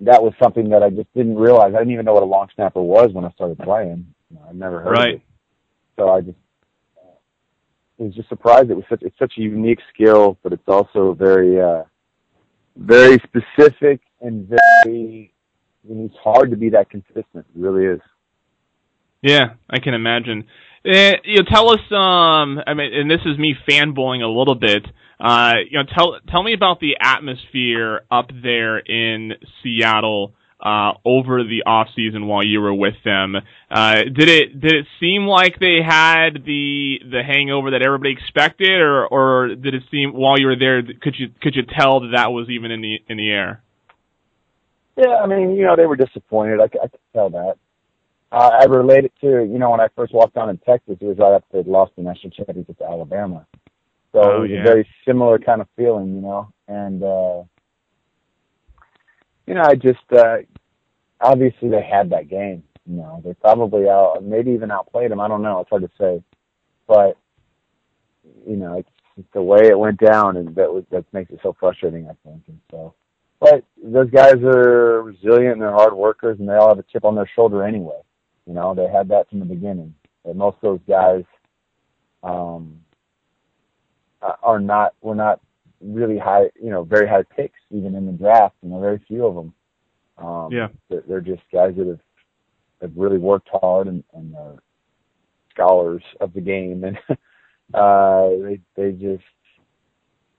that 0.00 0.22
was 0.22 0.32
something 0.42 0.70
that 0.70 0.82
I 0.82 0.90
just 0.90 1.12
didn't 1.14 1.36
realize. 1.36 1.74
I 1.74 1.78
didn't 1.78 1.92
even 1.92 2.04
know 2.04 2.14
what 2.14 2.22
a 2.22 2.26
long 2.26 2.48
snapper 2.54 2.82
was 2.82 3.12
when 3.12 3.24
I 3.24 3.30
started 3.32 3.58
playing. 3.58 4.06
I 4.48 4.52
never 4.52 4.80
heard 4.80 4.92
Right. 4.96 5.14
of 5.14 5.20
it. 5.20 5.26
So 5.96 6.08
I 6.08 6.20
just 6.22 6.38
I 7.98 8.04
was 8.04 8.14
just 8.14 8.28
surprised. 8.28 8.70
It 8.70 8.76
was 8.76 8.86
such 8.88 9.02
it's 9.02 9.18
such 9.18 9.34
a 9.36 9.42
unique 9.42 9.80
skill, 9.92 10.38
but 10.42 10.52
it's 10.52 10.68
also 10.68 11.12
very 11.12 11.60
uh, 11.60 11.82
very 12.76 13.18
specific 13.18 14.00
and 14.20 14.48
very. 14.48 15.32
I 15.84 15.92
mean, 15.92 16.06
it's 16.06 16.16
hard 16.22 16.50
to 16.50 16.56
be 16.56 16.70
that 16.70 16.90
consistent. 16.90 17.26
It 17.34 17.44
really 17.54 17.84
is. 17.84 18.00
Yeah, 19.22 19.54
I 19.68 19.78
can 19.80 19.94
imagine. 19.94 20.46
Uh, 20.84 21.12
you 21.24 21.36
know, 21.36 21.44
tell 21.50 21.70
us. 21.70 21.80
Um, 21.90 22.60
I 22.66 22.74
mean, 22.74 22.92
and 22.94 23.10
this 23.10 23.20
is 23.26 23.38
me 23.38 23.54
fanboying 23.68 24.22
a 24.22 24.28
little 24.28 24.54
bit. 24.54 24.86
Uh, 25.18 25.54
you 25.68 25.78
know, 25.78 25.84
tell 25.94 26.18
tell 26.30 26.42
me 26.42 26.54
about 26.54 26.80
the 26.80 26.96
atmosphere 27.00 28.02
up 28.10 28.30
there 28.42 28.78
in 28.78 29.32
Seattle 29.62 30.32
uh, 30.62 30.92
over 31.04 31.42
the 31.44 31.64
off 31.66 31.88
season 31.94 32.26
while 32.26 32.44
you 32.44 32.60
were 32.60 32.72
with 32.72 32.94
them. 33.04 33.36
Uh, 33.70 34.02
did 34.04 34.28
it 34.28 34.60
did 34.60 34.72
it 34.72 34.86
seem 34.98 35.26
like 35.26 35.58
they 35.58 35.80
had 35.86 36.44
the 36.46 36.98
the 37.10 37.22
hangover 37.22 37.72
that 37.72 37.82
everybody 37.82 38.12
expected, 38.12 38.80
or 38.80 39.06
or 39.06 39.48
did 39.48 39.74
it 39.74 39.82
seem 39.90 40.12
while 40.12 40.38
you 40.38 40.46
were 40.46 40.56
there? 40.56 40.82
Could 40.82 41.16
you 41.18 41.28
could 41.42 41.54
you 41.54 41.62
tell 41.62 42.00
that 42.00 42.12
that 42.14 42.32
was 42.32 42.48
even 42.48 42.70
in 42.70 42.80
the 42.80 42.98
in 43.08 43.18
the 43.18 43.30
air? 43.30 43.62
Yeah, 44.96 45.16
I 45.22 45.26
mean, 45.26 45.56
you 45.56 45.64
know, 45.64 45.76
they 45.76 45.86
were 45.86 45.96
disappointed. 45.96 46.60
I, 46.60 46.64
I 46.64 46.88
could 46.88 47.00
tell 47.14 47.30
that. 47.30 47.54
Uh, 48.32 48.50
I 48.60 48.64
relate 48.64 49.04
it 49.04 49.12
to, 49.22 49.26
you 49.44 49.58
know, 49.58 49.70
when 49.70 49.80
I 49.80 49.88
first 49.96 50.14
walked 50.14 50.34
down 50.34 50.50
in 50.50 50.58
Texas, 50.58 50.96
it 51.00 51.04
was 51.04 51.18
right 51.18 51.34
after 51.34 51.62
they 51.62 51.68
lost 51.68 51.92
the 51.96 52.02
national 52.02 52.30
championship 52.30 52.78
to 52.78 52.84
Alabama. 52.84 53.44
So 54.12 54.20
Oh, 54.22 54.36
it 54.36 54.40
was 54.42 54.50
yeah. 54.50 54.60
a 54.60 54.64
very 54.64 54.88
similar 55.06 55.38
kind 55.38 55.60
of 55.60 55.68
feeling, 55.76 56.14
you 56.14 56.20
know. 56.20 56.52
And, 56.68 57.02
uh, 57.02 57.42
you 59.46 59.54
know, 59.54 59.62
I 59.62 59.74
just, 59.74 59.98
uh, 60.12 60.38
obviously 61.20 61.70
they 61.70 61.82
had 61.82 62.10
that 62.10 62.28
game. 62.28 62.62
You 62.86 62.96
know, 62.96 63.20
they 63.24 63.34
probably 63.34 63.88
out, 63.88 64.22
maybe 64.22 64.52
even 64.52 64.70
outplayed 64.70 65.10
them. 65.10 65.20
I 65.20 65.28
don't 65.28 65.42
know. 65.42 65.60
It's 65.60 65.70
hard 65.70 65.82
to 65.82 65.90
say. 65.98 66.22
But, 66.86 67.16
you 68.46 68.56
know, 68.56 68.78
it's, 68.78 68.88
it's 69.16 69.28
the 69.34 69.42
way 69.42 69.66
it 69.66 69.78
went 69.78 70.00
down, 70.00 70.36
and 70.36 70.54
that 70.54 70.72
was, 70.72 70.84
that 70.90 71.04
makes 71.12 71.30
it 71.30 71.40
so 71.42 71.54
frustrating, 71.58 72.08
I 72.08 72.14
think. 72.24 72.42
And 72.48 72.60
so, 72.70 72.94
but 73.40 73.64
those 73.82 74.10
guys 74.10 74.34
are 74.42 75.02
resilient 75.02 75.54
and 75.54 75.62
they're 75.62 75.72
hard 75.72 75.94
workers, 75.94 76.38
and 76.38 76.48
they 76.48 76.54
all 76.54 76.68
have 76.68 76.78
a 76.78 76.84
chip 76.90 77.04
on 77.04 77.14
their 77.16 77.28
shoulder 77.34 77.64
anyway. 77.64 78.00
You 78.50 78.56
know, 78.56 78.74
they 78.74 78.88
had 78.88 79.06
that 79.10 79.30
from 79.30 79.38
the 79.38 79.44
beginning. 79.44 79.94
And 80.24 80.36
most 80.36 80.56
of 80.56 80.62
those 80.62 80.80
guys 80.88 81.22
um, 82.24 82.80
are 84.42 84.58
not 84.58 84.94
were 85.02 85.14
not 85.14 85.38
really 85.80 86.18
high, 86.18 86.50
you 86.60 86.70
know, 86.70 86.82
very 86.82 87.06
high 87.06 87.22
picks 87.22 87.60
even 87.70 87.94
in 87.94 88.06
the 88.06 88.12
draft. 88.12 88.56
You 88.60 88.70
know, 88.70 88.80
very 88.80 88.98
few 89.06 89.24
of 89.24 89.36
them. 89.36 89.54
Um, 90.18 90.52
Yeah. 90.52 90.66
they're, 90.88 91.04
they're 91.06 91.20
just 91.20 91.42
guys 91.52 91.76
that 91.76 91.86
have 91.86 92.00
have 92.80 92.90
really 92.96 93.18
worked 93.18 93.48
hard 93.52 93.86
and, 93.86 94.02
and 94.14 94.34
are 94.34 94.56
scholars 95.54 96.02
of 96.20 96.32
the 96.32 96.40
game, 96.40 96.82
and 96.88 96.98
uh, 97.72 98.30
they 98.30 98.58
they 98.74 98.90
just 98.90 99.22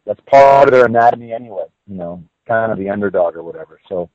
that's 0.06 0.20
part 0.30 0.68
of 0.68 0.74
their 0.74 0.86
anatomy 0.86 1.32
anyway. 1.32 1.64
You 1.88 1.96
know, 1.96 2.24
kind 2.46 2.74
of 2.74 2.78
the 2.78 2.90
underdog 2.90 3.38
or 3.38 3.44
whatever. 3.44 3.80
So 3.88 4.10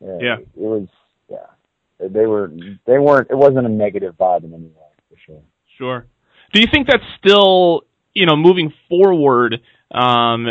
yeah, 0.00 0.18
Yeah. 0.20 0.36
it, 0.38 0.48
was 0.56 0.88
yeah. 1.30 1.46
They- 1.98 2.26
were 2.26 2.52
they 2.86 2.98
weren't. 2.98 3.30
It 3.30 3.36
wasn't 3.36 3.66
a 3.66 3.70
negative 3.70 4.16
vibe 4.16 4.44
in 4.44 4.52
any 4.52 4.64
way 4.64 4.90
for 5.08 5.16
sure. 5.24 5.42
Sure. 5.78 6.06
Do 6.52 6.60
you 6.60 6.66
think 6.72 6.86
that's 6.86 7.04
still, 7.18 7.82
you 8.14 8.26
know, 8.26 8.36
moving 8.36 8.72
forward 8.88 9.60
um, 9.90 10.46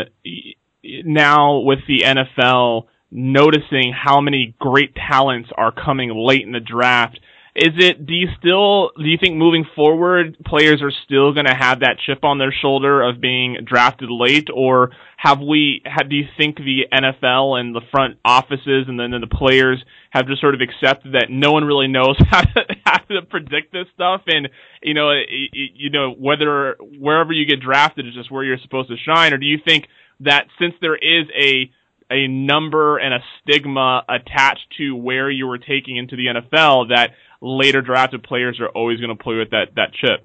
now 0.82 1.58
with 1.60 1.80
the 1.88 2.02
NFL 2.04 2.86
noticing 3.10 3.92
how 3.92 4.20
many 4.20 4.54
great 4.58 4.94
talents 4.94 5.48
are 5.56 5.72
coming 5.72 6.10
late 6.14 6.42
in 6.42 6.52
the 6.52 6.60
draft? 6.60 7.18
Is 7.56 7.72
it? 7.78 8.04
Do 8.04 8.12
you 8.12 8.28
still? 8.38 8.90
Do 8.98 9.08
you 9.08 9.16
think 9.18 9.36
moving 9.36 9.64
forward, 9.74 10.36
players 10.44 10.82
are 10.82 10.92
still 11.06 11.32
going 11.32 11.46
to 11.46 11.54
have 11.54 11.80
that 11.80 11.96
chip 12.04 12.22
on 12.22 12.36
their 12.36 12.52
shoulder 12.52 13.00
of 13.00 13.18
being 13.18 13.56
drafted 13.64 14.10
late, 14.10 14.48
or 14.52 14.90
have 15.16 15.40
we? 15.40 15.80
Have, 15.86 16.10
do 16.10 16.16
you 16.16 16.26
think 16.36 16.58
the 16.58 16.84
NFL 16.92 17.58
and 17.58 17.74
the 17.74 17.80
front 17.90 18.18
offices 18.26 18.88
and 18.88 19.00
then 19.00 19.10
the 19.12 19.26
players 19.26 19.82
have 20.10 20.26
just 20.26 20.42
sort 20.42 20.54
of 20.54 20.60
accepted 20.60 21.14
that 21.14 21.30
no 21.30 21.52
one 21.52 21.64
really 21.64 21.88
knows 21.88 22.16
how 22.30 22.42
to, 22.42 22.60
how 22.84 22.98
to 22.98 23.22
predict 23.22 23.72
this 23.72 23.86
stuff, 23.94 24.20
and 24.26 24.50
you 24.82 24.92
know, 24.92 25.10
you 25.50 25.88
know 25.88 26.12
whether 26.12 26.76
wherever 26.98 27.32
you 27.32 27.46
get 27.46 27.60
drafted 27.60 28.06
is 28.06 28.12
just 28.12 28.30
where 28.30 28.44
you're 28.44 28.58
supposed 28.58 28.90
to 28.90 28.96
shine, 28.98 29.32
or 29.32 29.38
do 29.38 29.46
you 29.46 29.56
think 29.66 29.86
that 30.20 30.48
since 30.58 30.74
there 30.82 30.96
is 30.96 31.26
a 31.34 31.70
a 32.10 32.28
number 32.28 32.98
and 32.98 33.14
a 33.14 33.18
stigma 33.40 34.04
attached 34.08 34.66
to 34.78 34.94
where 34.94 35.30
you 35.30 35.46
were 35.46 35.58
taking 35.58 35.96
into 35.96 36.16
the 36.16 36.26
NFL 36.26 36.90
that 36.90 37.10
later 37.40 37.82
drafted 37.82 38.22
players 38.22 38.60
are 38.60 38.68
always 38.68 39.00
going 39.00 39.16
to 39.16 39.22
play 39.22 39.36
with 39.36 39.50
that 39.50 39.74
that 39.76 39.92
chip. 39.92 40.24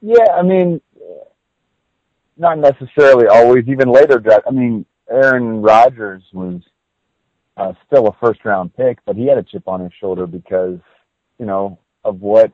Yeah, 0.00 0.32
I 0.34 0.42
mean, 0.42 0.80
not 2.36 2.58
necessarily 2.58 3.26
always. 3.26 3.68
Even 3.68 3.90
later 3.92 4.18
draft. 4.18 4.44
I 4.46 4.50
mean, 4.50 4.86
Aaron 5.10 5.60
Rodgers 5.60 6.22
was 6.32 6.62
uh, 7.56 7.72
still 7.86 8.08
a 8.08 8.16
first 8.24 8.44
round 8.44 8.74
pick, 8.76 8.98
but 9.04 9.16
he 9.16 9.26
had 9.26 9.38
a 9.38 9.42
chip 9.42 9.66
on 9.66 9.80
his 9.80 9.92
shoulder 10.00 10.26
because 10.26 10.78
you 11.38 11.46
know 11.46 11.78
of 12.04 12.20
what 12.20 12.52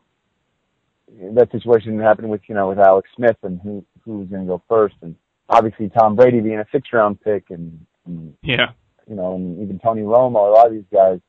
that 1.34 1.50
situation 1.52 1.98
happened 2.00 2.28
with 2.28 2.40
you 2.48 2.54
know 2.54 2.68
with 2.68 2.78
Alex 2.78 3.08
Smith 3.16 3.36
and 3.42 3.60
who 3.60 3.84
who 4.04 4.18
was 4.18 4.28
going 4.28 4.42
to 4.42 4.48
go 4.48 4.62
first, 4.68 4.96
and 5.02 5.14
obviously 5.48 5.88
Tom 5.88 6.16
Brady 6.16 6.40
being 6.40 6.58
a 6.58 6.66
six 6.72 6.88
round 6.92 7.20
pick, 7.20 7.50
and, 7.50 7.86
and 8.06 8.34
Yeah, 8.42 8.70
you 9.08 9.14
know, 9.14 9.34
and 9.34 9.62
even 9.62 9.78
Tony 9.78 10.02
Romo, 10.02 10.48
a 10.48 10.52
lot 10.52 10.66
of 10.66 10.72
these 10.72 10.84
guys 10.92 11.20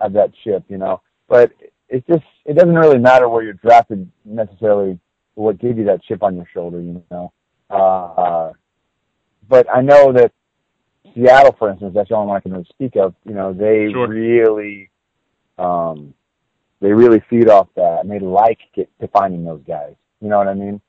have 0.00 0.12
that 0.12 0.32
chip, 0.44 0.64
you 0.68 0.78
know. 0.78 1.00
But 1.28 1.52
it 1.88 2.06
just 2.06 2.24
it 2.44 2.54
doesn't 2.54 2.74
really 2.74 2.98
matter 2.98 3.28
where 3.28 3.42
you're 3.42 3.52
drafted 3.54 4.10
necessarily 4.24 4.98
what 5.34 5.58
gave 5.58 5.78
you 5.78 5.84
that 5.84 6.02
chip 6.02 6.22
on 6.22 6.36
your 6.36 6.46
shoulder, 6.52 6.80
you 6.80 7.02
know. 7.10 7.32
Uh, 7.70 8.52
but 9.48 9.66
I 9.70 9.82
know 9.82 10.12
that 10.12 10.32
Seattle, 11.14 11.54
for 11.58 11.70
instance, 11.70 11.92
that's 11.94 12.08
the 12.08 12.14
only 12.16 12.28
one 12.28 12.36
I 12.36 12.40
can 12.40 12.52
really 12.52 12.66
speak 12.70 12.96
of. 12.96 13.14
You 13.24 13.34
know, 13.34 13.52
they 13.52 13.90
Sure. 13.92 14.08
really, 14.08 14.90
um, 15.58 16.14
they 16.80 16.92
really 16.92 17.20
feed 17.30 17.48
off 17.48 17.68
that, 17.76 18.00
and 18.00 18.10
they 18.10 18.18
like 18.18 18.58
get, 18.74 18.88
defining 18.98 19.44
those 19.44 19.62
guys. 19.66 19.94
You 20.20 20.28
know 20.28 20.38
what 20.38 20.48
I 20.48 20.54
mean? 20.54 20.80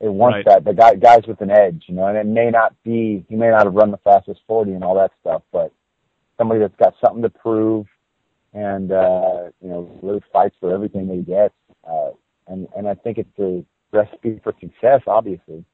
They 0.00 0.08
want 0.08 0.34
Right. 0.36 0.44
that 0.46 0.64
the 0.64 0.74
guy, 0.74 0.96
guys 0.96 1.26
with 1.26 1.40
an 1.40 1.50
edge. 1.50 1.84
You 1.86 1.94
know, 1.94 2.06
and 2.06 2.16
it 2.18 2.26
may 2.26 2.50
not 2.50 2.74
be 2.82 3.24
he 3.28 3.36
may 3.36 3.48
not 3.50 3.64
have 3.64 3.74
run 3.74 3.90
the 3.90 3.96
fastest 3.98 4.40
forty 4.46 4.72
and 4.72 4.84
all 4.84 4.94
that 4.96 5.12
stuff, 5.20 5.42
but 5.52 5.72
somebody 6.36 6.60
that's 6.60 6.76
got 6.76 6.94
something 7.02 7.22
to 7.22 7.30
prove 7.30 7.86
and 8.54 8.92
uh, 8.92 9.50
you 9.60 9.68
know 9.68 9.98
really 10.02 10.22
fights 10.32 10.56
for 10.60 10.72
everything 10.72 11.08
that 11.08 11.16
he 11.16 11.22
gets. 11.22 11.54
Uh, 11.88 12.10
and 12.48 12.66
and 12.76 12.88
I 12.88 12.94
think 12.94 13.18
it's 13.18 13.38
a 13.38 13.64
recipe 13.92 14.40
for 14.42 14.54
success, 14.60 15.02
obviously. 15.06 15.64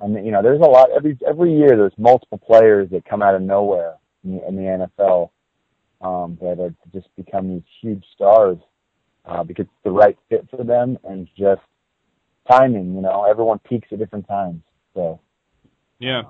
And 0.00 0.14
you 0.24 0.32
know, 0.32 0.42
there's 0.42 0.60
a 0.60 0.64
lot 0.68 0.88
every 0.96 1.18
every 1.28 1.54
year. 1.54 1.70
There's 1.70 1.92
multiple 1.98 2.38
players 2.38 2.88
that 2.90 3.04
come 3.04 3.20
out 3.22 3.34
of 3.34 3.42
nowhere 3.42 3.94
in 4.24 4.36
the, 4.36 4.48
in 4.48 4.56
the 4.56 4.88
NFL 5.00 5.30
um, 6.00 6.38
that 6.40 6.58
have 6.58 6.74
just 6.92 7.14
become 7.16 7.48
these 7.48 7.62
huge 7.82 8.04
stars 8.14 8.58
uh, 9.26 9.42
because 9.42 9.64
it's 9.64 9.84
the 9.84 9.90
right 9.90 10.16
fit 10.28 10.46
for 10.50 10.64
them 10.64 10.98
and 11.04 11.28
just 11.36 11.60
timing. 12.50 12.94
You 12.94 13.02
know, 13.02 13.24
everyone 13.24 13.58
peaks 13.58 13.88
at 13.92 13.98
different 13.98 14.26
times, 14.26 14.62
so 14.94 15.20
yeah. 15.98 16.20
um, 16.20 16.26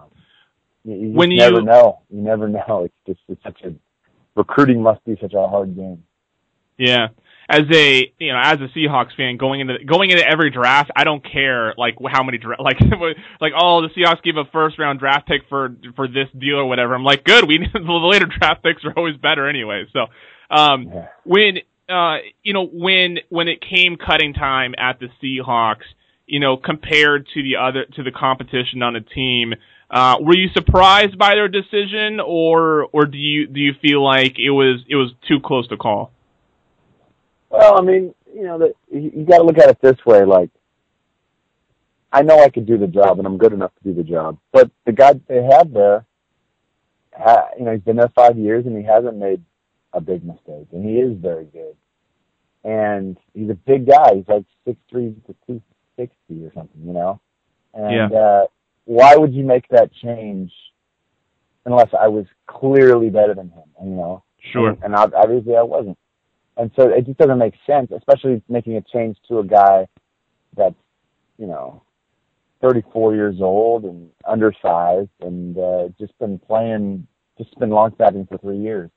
you, 0.84 0.94
you 0.96 1.08
When 1.12 1.30
you- 1.30 1.38
never 1.38 1.62
know. 1.62 2.00
You 2.10 2.22
never 2.22 2.48
know. 2.48 2.84
It's 2.84 2.94
just 3.06 3.20
it's 3.28 3.42
such 3.42 3.60
a 3.62 3.72
recruiting 4.36 4.82
must 4.82 5.04
be 5.04 5.16
such 5.20 5.34
a 5.34 5.48
hard 5.48 5.74
game. 5.76 6.04
Yeah. 6.78 7.08
As 7.48 7.62
a 7.72 8.12
you 8.18 8.32
know, 8.32 8.40
as 8.40 8.58
a 8.60 8.68
Seahawks 8.78 9.16
fan, 9.16 9.36
going 9.36 9.58
into 9.60 9.84
going 9.84 10.10
into 10.10 10.24
every 10.24 10.50
draft, 10.50 10.92
I 10.94 11.02
don't 11.02 11.20
care 11.24 11.74
like 11.76 11.96
how 12.08 12.22
many 12.22 12.38
dra- 12.38 12.62
like 12.62 12.78
like 13.40 13.52
oh 13.60 13.82
the 13.82 13.88
Seahawks 13.88 14.22
gave 14.22 14.36
a 14.36 14.44
first 14.52 14.78
round 14.78 15.00
draft 15.00 15.26
pick 15.26 15.42
for 15.48 15.74
for 15.96 16.06
this 16.06 16.28
deal 16.38 16.56
or 16.58 16.66
whatever. 16.66 16.94
I'm 16.94 17.02
like, 17.02 17.24
good. 17.24 17.48
We 17.48 17.58
the 17.72 17.80
later 17.80 18.26
draft 18.26 18.62
picks 18.62 18.84
are 18.84 18.92
always 18.96 19.16
better 19.16 19.48
anyway. 19.48 19.84
So, 19.92 20.06
um, 20.54 20.90
Yeah. 20.94 21.08
when 21.24 21.58
uh 21.88 22.18
you 22.44 22.52
know 22.52 22.66
when 22.66 23.18
when 23.30 23.48
it 23.48 23.60
came 23.60 23.96
cutting 23.96 24.32
time 24.32 24.76
at 24.78 25.00
the 25.00 25.08
Seahawks, 25.20 25.86
you 26.26 26.38
know 26.38 26.56
compared 26.56 27.26
to 27.34 27.42
the 27.42 27.56
other 27.56 27.84
to 27.96 28.04
the 28.04 28.12
competition 28.12 28.80
on 28.84 28.92
the 28.94 29.00
team, 29.00 29.54
uh, 29.90 30.16
were 30.20 30.36
you 30.36 30.48
surprised 30.54 31.18
by 31.18 31.34
their 31.34 31.48
decision, 31.48 32.20
or 32.24 32.86
or 32.92 33.06
do 33.06 33.18
you 33.18 33.46
do 33.46 33.60
you 33.60 33.72
feel 33.82 34.04
like 34.04 34.38
it 34.38 34.50
was 34.50 34.84
it 34.88 34.96
was 34.96 35.12
too 35.28 35.40
close 35.40 35.66
to 35.68 35.76
call? 35.76 36.12
Well, 37.50 37.76
I 37.76 37.82
mean, 37.82 38.14
you 38.32 38.44
know, 38.44 38.58
that 38.58 38.74
you, 38.90 39.10
you 39.16 39.24
got 39.24 39.38
to 39.38 39.44
look 39.44 39.58
at 39.58 39.68
it 39.68 39.80
this 39.80 39.96
way. 40.06 40.24
Like 40.24 40.50
I 42.12 42.22
know 42.22 42.38
I 42.40 42.50
could 42.50 42.66
do 42.66 42.78
the 42.78 42.86
job, 42.86 43.18
and 43.18 43.26
I'm 43.26 43.38
good 43.38 43.52
enough 43.52 43.72
to 43.76 43.92
do 43.92 43.94
the 43.94 44.08
job. 44.08 44.38
But 44.52 44.70
the 44.86 44.92
guy 44.92 45.14
that 45.14 45.26
they 45.28 45.42
have 45.42 45.72
there, 45.72 46.06
ha, 47.16 47.48
you 47.58 47.64
know, 47.64 47.72
he's 47.72 47.82
been 47.82 47.96
there 47.96 48.12
five 48.14 48.38
years, 48.38 48.66
and 48.66 48.76
he 48.76 48.84
hasn't 48.84 49.16
made 49.16 49.42
a 49.92 50.00
big 50.00 50.24
mistake, 50.24 50.68
and 50.72 50.84
he 50.84 50.96
is 50.96 51.16
very 51.18 51.46
good. 51.46 51.76
And 52.62 53.16
he's 53.34 53.50
a 53.50 53.54
big 53.54 53.86
guy. 53.88 54.14
He's 54.14 54.28
like 54.28 54.44
six 54.64 54.78
three 54.88 55.14
to 55.26 55.34
two 55.46 55.62
sixty 55.96 56.44
or 56.44 56.52
something, 56.54 56.86
you 56.86 56.92
know. 56.92 57.20
And 57.74 58.12
Yeah. 58.12 58.18
uh, 58.18 58.46
why 58.84 59.16
would 59.16 59.32
you 59.34 59.44
make 59.44 59.68
that 59.68 59.92
change 59.92 60.52
unless 61.64 61.88
I 61.98 62.08
was 62.08 62.26
clearly 62.46 63.10
better 63.10 63.34
than 63.34 63.50
him? 63.50 63.64
You 63.82 63.90
know. 63.90 64.22
Sure. 64.52 64.70
And, 64.70 64.82
and 64.82 64.94
obviously 64.94 65.56
I 65.56 65.62
wasn't. 65.62 65.98
And 66.56 66.70
so 66.78 66.88
it 66.88 67.06
just 67.06 67.18
doesn't 67.18 67.38
make 67.38 67.54
sense, 67.66 67.90
especially 67.96 68.42
making 68.48 68.76
a 68.76 68.82
change 68.82 69.16
to 69.28 69.38
a 69.38 69.44
guy 69.44 69.86
that's, 70.56 70.74
you 71.38 71.46
know, 71.46 71.82
34 72.60 73.14
years 73.14 73.36
old 73.40 73.84
and 73.84 74.10
undersized 74.26 75.08
and 75.20 75.56
uh, 75.56 75.88
just 75.98 76.18
been 76.18 76.38
playing, 76.38 77.06
just 77.38 77.58
been 77.58 77.70
long 77.70 77.94
snapping 77.96 78.26
for 78.26 78.36
three 78.38 78.58
years. 78.58 78.90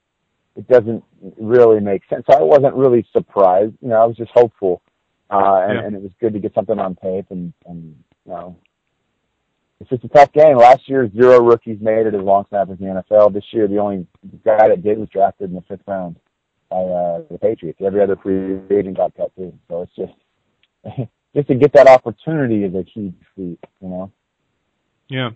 It 0.56 0.68
doesn't 0.68 1.04
really 1.40 1.80
make 1.80 2.04
sense. 2.10 2.26
So 2.30 2.38
I 2.38 2.42
wasn't 2.42 2.76
really 2.76 3.06
surprised. 3.14 3.74
You 3.82 3.90
know, 3.90 4.02
I 4.02 4.06
was 4.06 4.18
just 4.18 4.32
hopeful, 4.34 4.82
uh, 5.30 5.62
and, 5.68 5.74
Yeah. 5.80 5.86
and 5.86 5.96
it 5.96 6.02
was 6.02 6.12
good 6.20 6.34
to 6.34 6.40
get 6.40 6.54
something 6.54 6.78
on 6.80 6.96
tape. 6.96 7.28
And, 7.30 7.54
and 7.66 7.96
you 8.26 8.32
know, 8.32 8.58
it's 9.84 9.90
just 9.90 10.04
a 10.06 10.08
tough 10.08 10.32
game. 10.32 10.58
Last 10.58 10.88
year, 10.88 11.10
zero 11.12 11.42
rookies 11.42 11.78
made 11.82 12.08
it 12.08 12.16
as 12.16 12.22
long 12.22 12.46
snappers 12.50 12.80
in 12.80 12.88
the 12.88 13.04
NFL. 13.04 13.34
This 13.34 13.44
year, 13.52 13.68
the 13.68 13.80
only 13.80 14.08
guy 14.46 14.70
that 14.70 14.82
did 14.82 14.98
was 14.98 15.10
drafted 15.10 15.50
in 15.50 15.56
the 15.56 15.62
fifth 15.62 15.82
round 15.86 16.16
by 16.70 16.78
uh, 16.78 17.22
the 17.30 17.38
Patriots. 17.38 17.80
Every 17.86 18.02
other 18.02 18.16
free 18.16 18.60
agent 18.72 18.98
got 18.98 19.16
cut 19.16 19.36
too. 19.36 19.54
So 19.70 19.82
it's 19.82 19.96
just 19.96 21.10
just 21.36 21.48
to 21.50 21.56
get 21.56 21.74
that 21.74 21.88
opportunity 21.88 22.64
is 22.64 22.74
a 22.74 22.84
huge 22.94 23.16
feat, 23.36 23.60
you 23.82 23.90
know. 23.90 24.12
Yeah. 25.10 25.32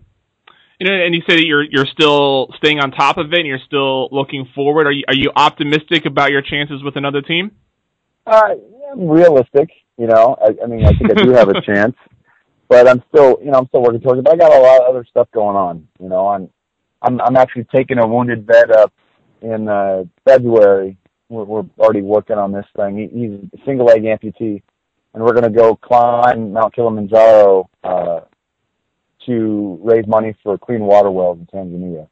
You 0.80 0.88
know, 0.88 0.94
and 0.94 1.14
you 1.14 1.22
say 1.28 1.36
that 1.36 1.46
you're 1.46 1.64
you're 1.64 1.88
still 1.88 2.54
staying 2.58 2.80
on 2.80 2.92
top 2.92 3.18
of 3.18 3.34
it, 3.34 3.40
and 3.40 3.48
you're 3.48 3.60
still 3.66 4.08
looking 4.12 4.48
forward. 4.56 4.88
Are 4.88 4.92
you 4.92 5.04
are 5.10 5.16
you 5.16 5.32
optimistic 5.36 6.06
about 6.06 6.32
your 6.32 6.42
chances 6.42 6.84
with 6.84 6.96
another 6.96 7.22
team? 7.22 7.52
Uh, 8.26 8.56
yeah, 8.56 8.92
I'm 8.94 9.10
realistic, 9.10 9.70
you 9.98 10.08
know. 10.08 10.38
I, 10.42 10.64
I 10.64 10.68
mean, 10.68 10.86
I 10.86 10.94
think 10.94 11.12
I 11.12 11.24
do 11.24 11.32
have 11.32 11.50
a 11.50 11.60
chance, 11.66 11.96
but 12.70 12.88
I'm 12.88 13.04
still, 13.10 13.38
you 13.42 13.52
know, 13.52 13.60
I'm 13.60 13.68
still 13.68 13.82
working 13.82 14.02
towards 14.02 14.20
it. 14.20 14.24
But 14.26 14.34
I 14.34 14.38
got 14.38 14.54
a 14.56 14.62
lot 14.62 14.82
of 14.82 14.90
other 14.90 15.06
stuff 15.10 15.28
going 15.32 15.56
on, 15.56 15.88
you 16.00 16.10
know. 16.10 16.28
I'm, 16.28 16.50
I'm, 17.02 17.22
I'm 17.22 17.36
actually 17.36 17.66
taking 17.66 18.00
a 18.00 18.08
wounded 18.08 18.46
vet 18.46 18.72
up 18.72 18.94
in 19.42 19.68
uh, 19.68 20.04
February. 20.26 20.98
We're, 21.30 21.44
we're 21.44 21.66
already 21.80 22.02
working 22.02 22.38
on 22.38 22.52
this 22.52 22.66
thing. 22.76 22.98
He, 22.98 23.08
he's 23.20 23.60
a 23.60 23.66
single 23.66 23.86
leg 23.86 24.04
amputee, 24.04 24.62
and 25.14 25.24
we're 25.24 25.34
going 25.34 25.44
to 25.44 25.50
go 25.50 25.76
climb 25.76 26.54
Mount 26.54 26.74
Kilimanjaro 26.74 27.70
uh, 27.84 28.22
to 29.26 29.80
raise 29.84 30.08
money 30.08 30.36
for 30.44 30.58
clean 30.58 30.82
water 30.82 31.12
wells 31.12 31.40
in 31.40 31.46
Tanzania. 31.48 32.08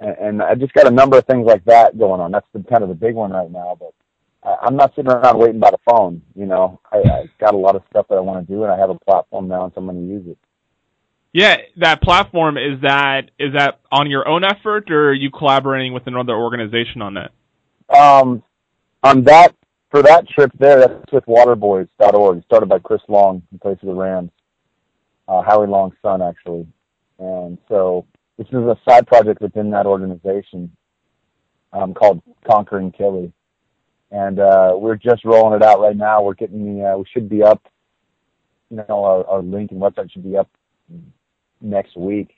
And, 0.00 0.16
and 0.18 0.42
I 0.42 0.54
just 0.54 0.72
got 0.74 0.86
a 0.86 0.90
number 0.90 1.18
of 1.18 1.26
things 1.26 1.46
like 1.46 1.64
that 1.64 1.98
going 1.98 2.20
on. 2.20 2.30
That's 2.30 2.46
the, 2.52 2.62
kind 2.64 2.82
of 2.82 2.88
the 2.88 2.94
big 2.94 3.14
one 3.14 3.32
right 3.32 3.50
now, 3.50 3.76
but. 3.78 3.92
I'm 4.44 4.76
not 4.76 4.94
sitting 4.94 5.10
around 5.10 5.38
waiting 5.38 5.60
by 5.60 5.70
the 5.70 5.78
phone. 5.88 6.22
You 6.34 6.46
know, 6.46 6.80
I, 6.92 6.98
I 6.98 7.30
got 7.40 7.54
a 7.54 7.58
lot 7.58 7.76
of 7.76 7.82
stuff 7.90 8.06
that 8.08 8.16
I 8.16 8.20
want 8.20 8.46
to 8.46 8.52
do, 8.52 8.62
and 8.62 8.72
I 8.72 8.78
have 8.78 8.90
a 8.90 8.98
platform 8.98 9.48
now, 9.48 9.64
and 9.64 9.72
so 9.74 9.80
I'm 9.80 9.86
going 9.86 10.06
to 10.06 10.14
use 10.14 10.26
it. 10.28 10.38
Yeah, 11.32 11.56
that 11.76 12.02
platform 12.02 12.56
is 12.56 12.80
that 12.82 13.30
is 13.38 13.52
that 13.52 13.80
on 13.92 14.10
your 14.10 14.26
own 14.26 14.44
effort, 14.44 14.90
or 14.90 15.10
are 15.10 15.14
you 15.14 15.30
collaborating 15.30 15.92
with 15.92 16.06
another 16.06 16.32
organization 16.32 17.02
on 17.02 17.14
that? 17.14 17.32
Um, 17.94 18.42
on 19.02 19.24
that 19.24 19.54
for 19.90 20.02
that 20.02 20.28
trip 20.28 20.50
there, 20.58 20.80
that's 20.80 21.12
with 21.12 21.24
Waterboys.org. 21.26 22.44
Started 22.44 22.68
by 22.68 22.78
Chris 22.78 23.02
Long, 23.08 23.42
in 23.52 23.58
place 23.58 23.78
of 23.82 23.88
the 23.88 23.94
Rams, 23.94 24.30
uh, 25.28 25.42
Howie 25.42 25.66
Long's 25.66 25.94
son, 26.02 26.22
actually. 26.22 26.66
And 27.18 27.58
so 27.68 28.06
this 28.38 28.46
is 28.48 28.54
a 28.54 28.76
side 28.88 29.06
project 29.06 29.40
within 29.40 29.70
that 29.70 29.86
organization 29.86 30.74
um, 31.72 31.94
called 31.94 32.22
Conquering 32.50 32.92
Killy. 32.92 33.32
And 34.10 34.38
uh, 34.38 34.72
we're 34.76 34.96
just 34.96 35.24
rolling 35.24 35.60
it 35.60 35.62
out 35.62 35.80
right 35.80 35.96
now. 35.96 36.22
We're 36.22 36.34
getting 36.34 36.78
the, 36.78 36.84
uh, 36.84 36.98
we 36.98 37.04
should 37.12 37.28
be 37.28 37.42
up, 37.42 37.62
you 38.70 38.78
know, 38.78 39.04
our, 39.04 39.26
our 39.26 39.42
link 39.42 39.70
and 39.70 39.80
website 39.80 40.10
should 40.12 40.24
be 40.24 40.36
up 40.36 40.48
next 41.60 41.96
week 41.96 42.34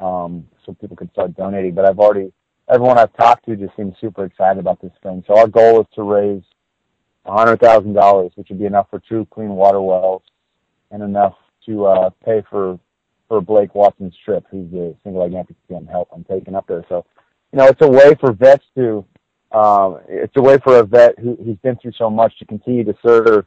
um, 0.00 0.46
so 0.64 0.74
people 0.74 0.96
can 0.96 1.10
start 1.12 1.36
donating. 1.36 1.74
But 1.74 1.84
I've 1.84 1.98
already, 1.98 2.32
everyone 2.68 2.98
I've 2.98 3.16
talked 3.16 3.46
to 3.46 3.56
just 3.56 3.76
seems 3.76 3.94
super 4.00 4.24
excited 4.24 4.58
about 4.58 4.80
this 4.80 4.92
thing. 5.02 5.22
So 5.26 5.38
our 5.38 5.46
goal 5.46 5.80
is 5.80 5.86
to 5.94 6.02
raise 6.02 6.42
$100,000, 7.26 8.30
which 8.36 8.48
would 8.48 8.58
be 8.58 8.66
enough 8.66 8.88
for 8.90 9.00
two 9.08 9.26
clean 9.30 9.50
water 9.50 9.80
wells 9.80 10.22
and 10.90 11.02
enough 11.02 11.34
to 11.66 11.86
uh, 11.86 12.10
pay 12.24 12.42
for 12.50 12.78
for 13.28 13.40
Blake 13.40 13.74
Watson's 13.74 14.14
trip, 14.24 14.44
who's 14.50 14.70
the 14.70 14.94
single 15.02 15.22
leg 15.22 15.32
amputee 15.32 15.76
I'm 15.76 15.86
help 15.86 16.08
I'm 16.14 16.24
taking 16.24 16.54
up 16.54 16.66
there. 16.68 16.84
So, 16.88 17.04
you 17.52 17.58
know, 17.58 17.66
it's 17.66 17.80
a 17.82 17.88
way 17.88 18.14
for 18.20 18.32
vets 18.32 18.64
to 18.76 19.04
um, 19.52 20.00
it's 20.08 20.36
a 20.36 20.42
way 20.42 20.58
for 20.58 20.78
a 20.78 20.84
vet 20.84 21.18
who, 21.18 21.36
who's 21.36 21.56
been 21.58 21.76
through 21.76 21.92
so 21.96 22.10
much 22.10 22.36
to 22.38 22.44
continue 22.44 22.84
to 22.84 22.94
serve, 23.04 23.46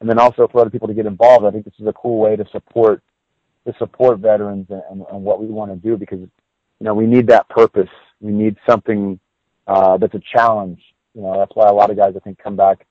and 0.00 0.08
then 0.08 0.18
also 0.18 0.48
for 0.48 0.60
other 0.60 0.70
people 0.70 0.88
to 0.88 0.94
get 0.94 1.06
involved. 1.06 1.44
I 1.44 1.50
think 1.50 1.64
this 1.64 1.74
is 1.78 1.86
a 1.86 1.92
cool 1.92 2.18
way 2.18 2.36
to 2.36 2.44
support 2.50 3.02
to 3.66 3.74
support 3.78 4.18
veterans 4.20 4.66
and, 4.70 4.82
and, 4.90 5.04
and 5.12 5.22
what 5.22 5.40
we 5.40 5.46
want 5.46 5.70
to 5.70 5.76
do 5.76 5.96
because 5.96 6.20
you 6.20 6.28
know 6.80 6.94
we 6.94 7.06
need 7.06 7.26
that 7.28 7.48
purpose. 7.48 7.90
We 8.20 8.32
need 8.32 8.56
something 8.68 9.18
uh, 9.66 9.96
that's 9.98 10.14
a 10.14 10.22
challenge. 10.32 10.80
You 11.14 11.22
know, 11.22 11.38
that's 11.38 11.52
why 11.54 11.68
a 11.68 11.72
lot 11.72 11.90
of 11.90 11.96
guys 11.96 12.14
I 12.16 12.20
think 12.20 12.38
come 12.38 12.56
back 12.56 12.86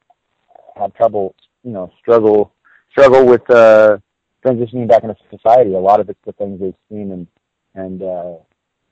have 0.76 0.94
trouble. 0.94 1.36
You 1.64 1.72
know, 1.72 1.92
struggle 2.00 2.54
struggle 2.92 3.26
with 3.26 3.50
uh, 3.50 3.98
transitioning 4.46 4.88
back 4.88 5.04
into 5.04 5.16
society. 5.30 5.74
A 5.74 5.80
lot 5.80 6.00
of 6.00 6.10
it's 6.10 6.20
the 6.26 6.34
things 6.34 6.60
they've 6.60 6.74
seen 6.90 7.12
and 7.12 7.28
and 7.76 8.02
uh, 8.02 8.36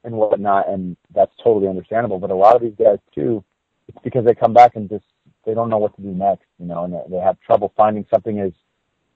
and 0.04 0.16
whatnot, 0.16 0.70
and 0.70 0.96
that's 1.14 1.32
totally 1.44 1.68
understandable. 1.68 2.20
But 2.20 2.32
a 2.32 2.36
lot 2.36 2.56
of 2.56 2.62
these 2.62 2.76
guys 2.78 3.00
too, 3.14 3.44
it's 3.88 3.98
because 4.04 4.26
they 4.26 4.36
come 4.36 4.54
back 4.54 4.76
and 4.76 4.90
just 4.90 5.06
they 5.46 5.54
don't 5.54 5.70
know 5.70 5.78
what 5.78 5.96
to 5.96 6.02
do 6.02 6.10
next. 6.10 6.46
You 6.60 6.66
know, 6.66 6.84
and 6.84 6.94
they, 7.12 7.20
have 7.20 7.40
trouble 7.42 7.74
finding 7.78 8.06
something 8.12 8.40
as 8.40 8.52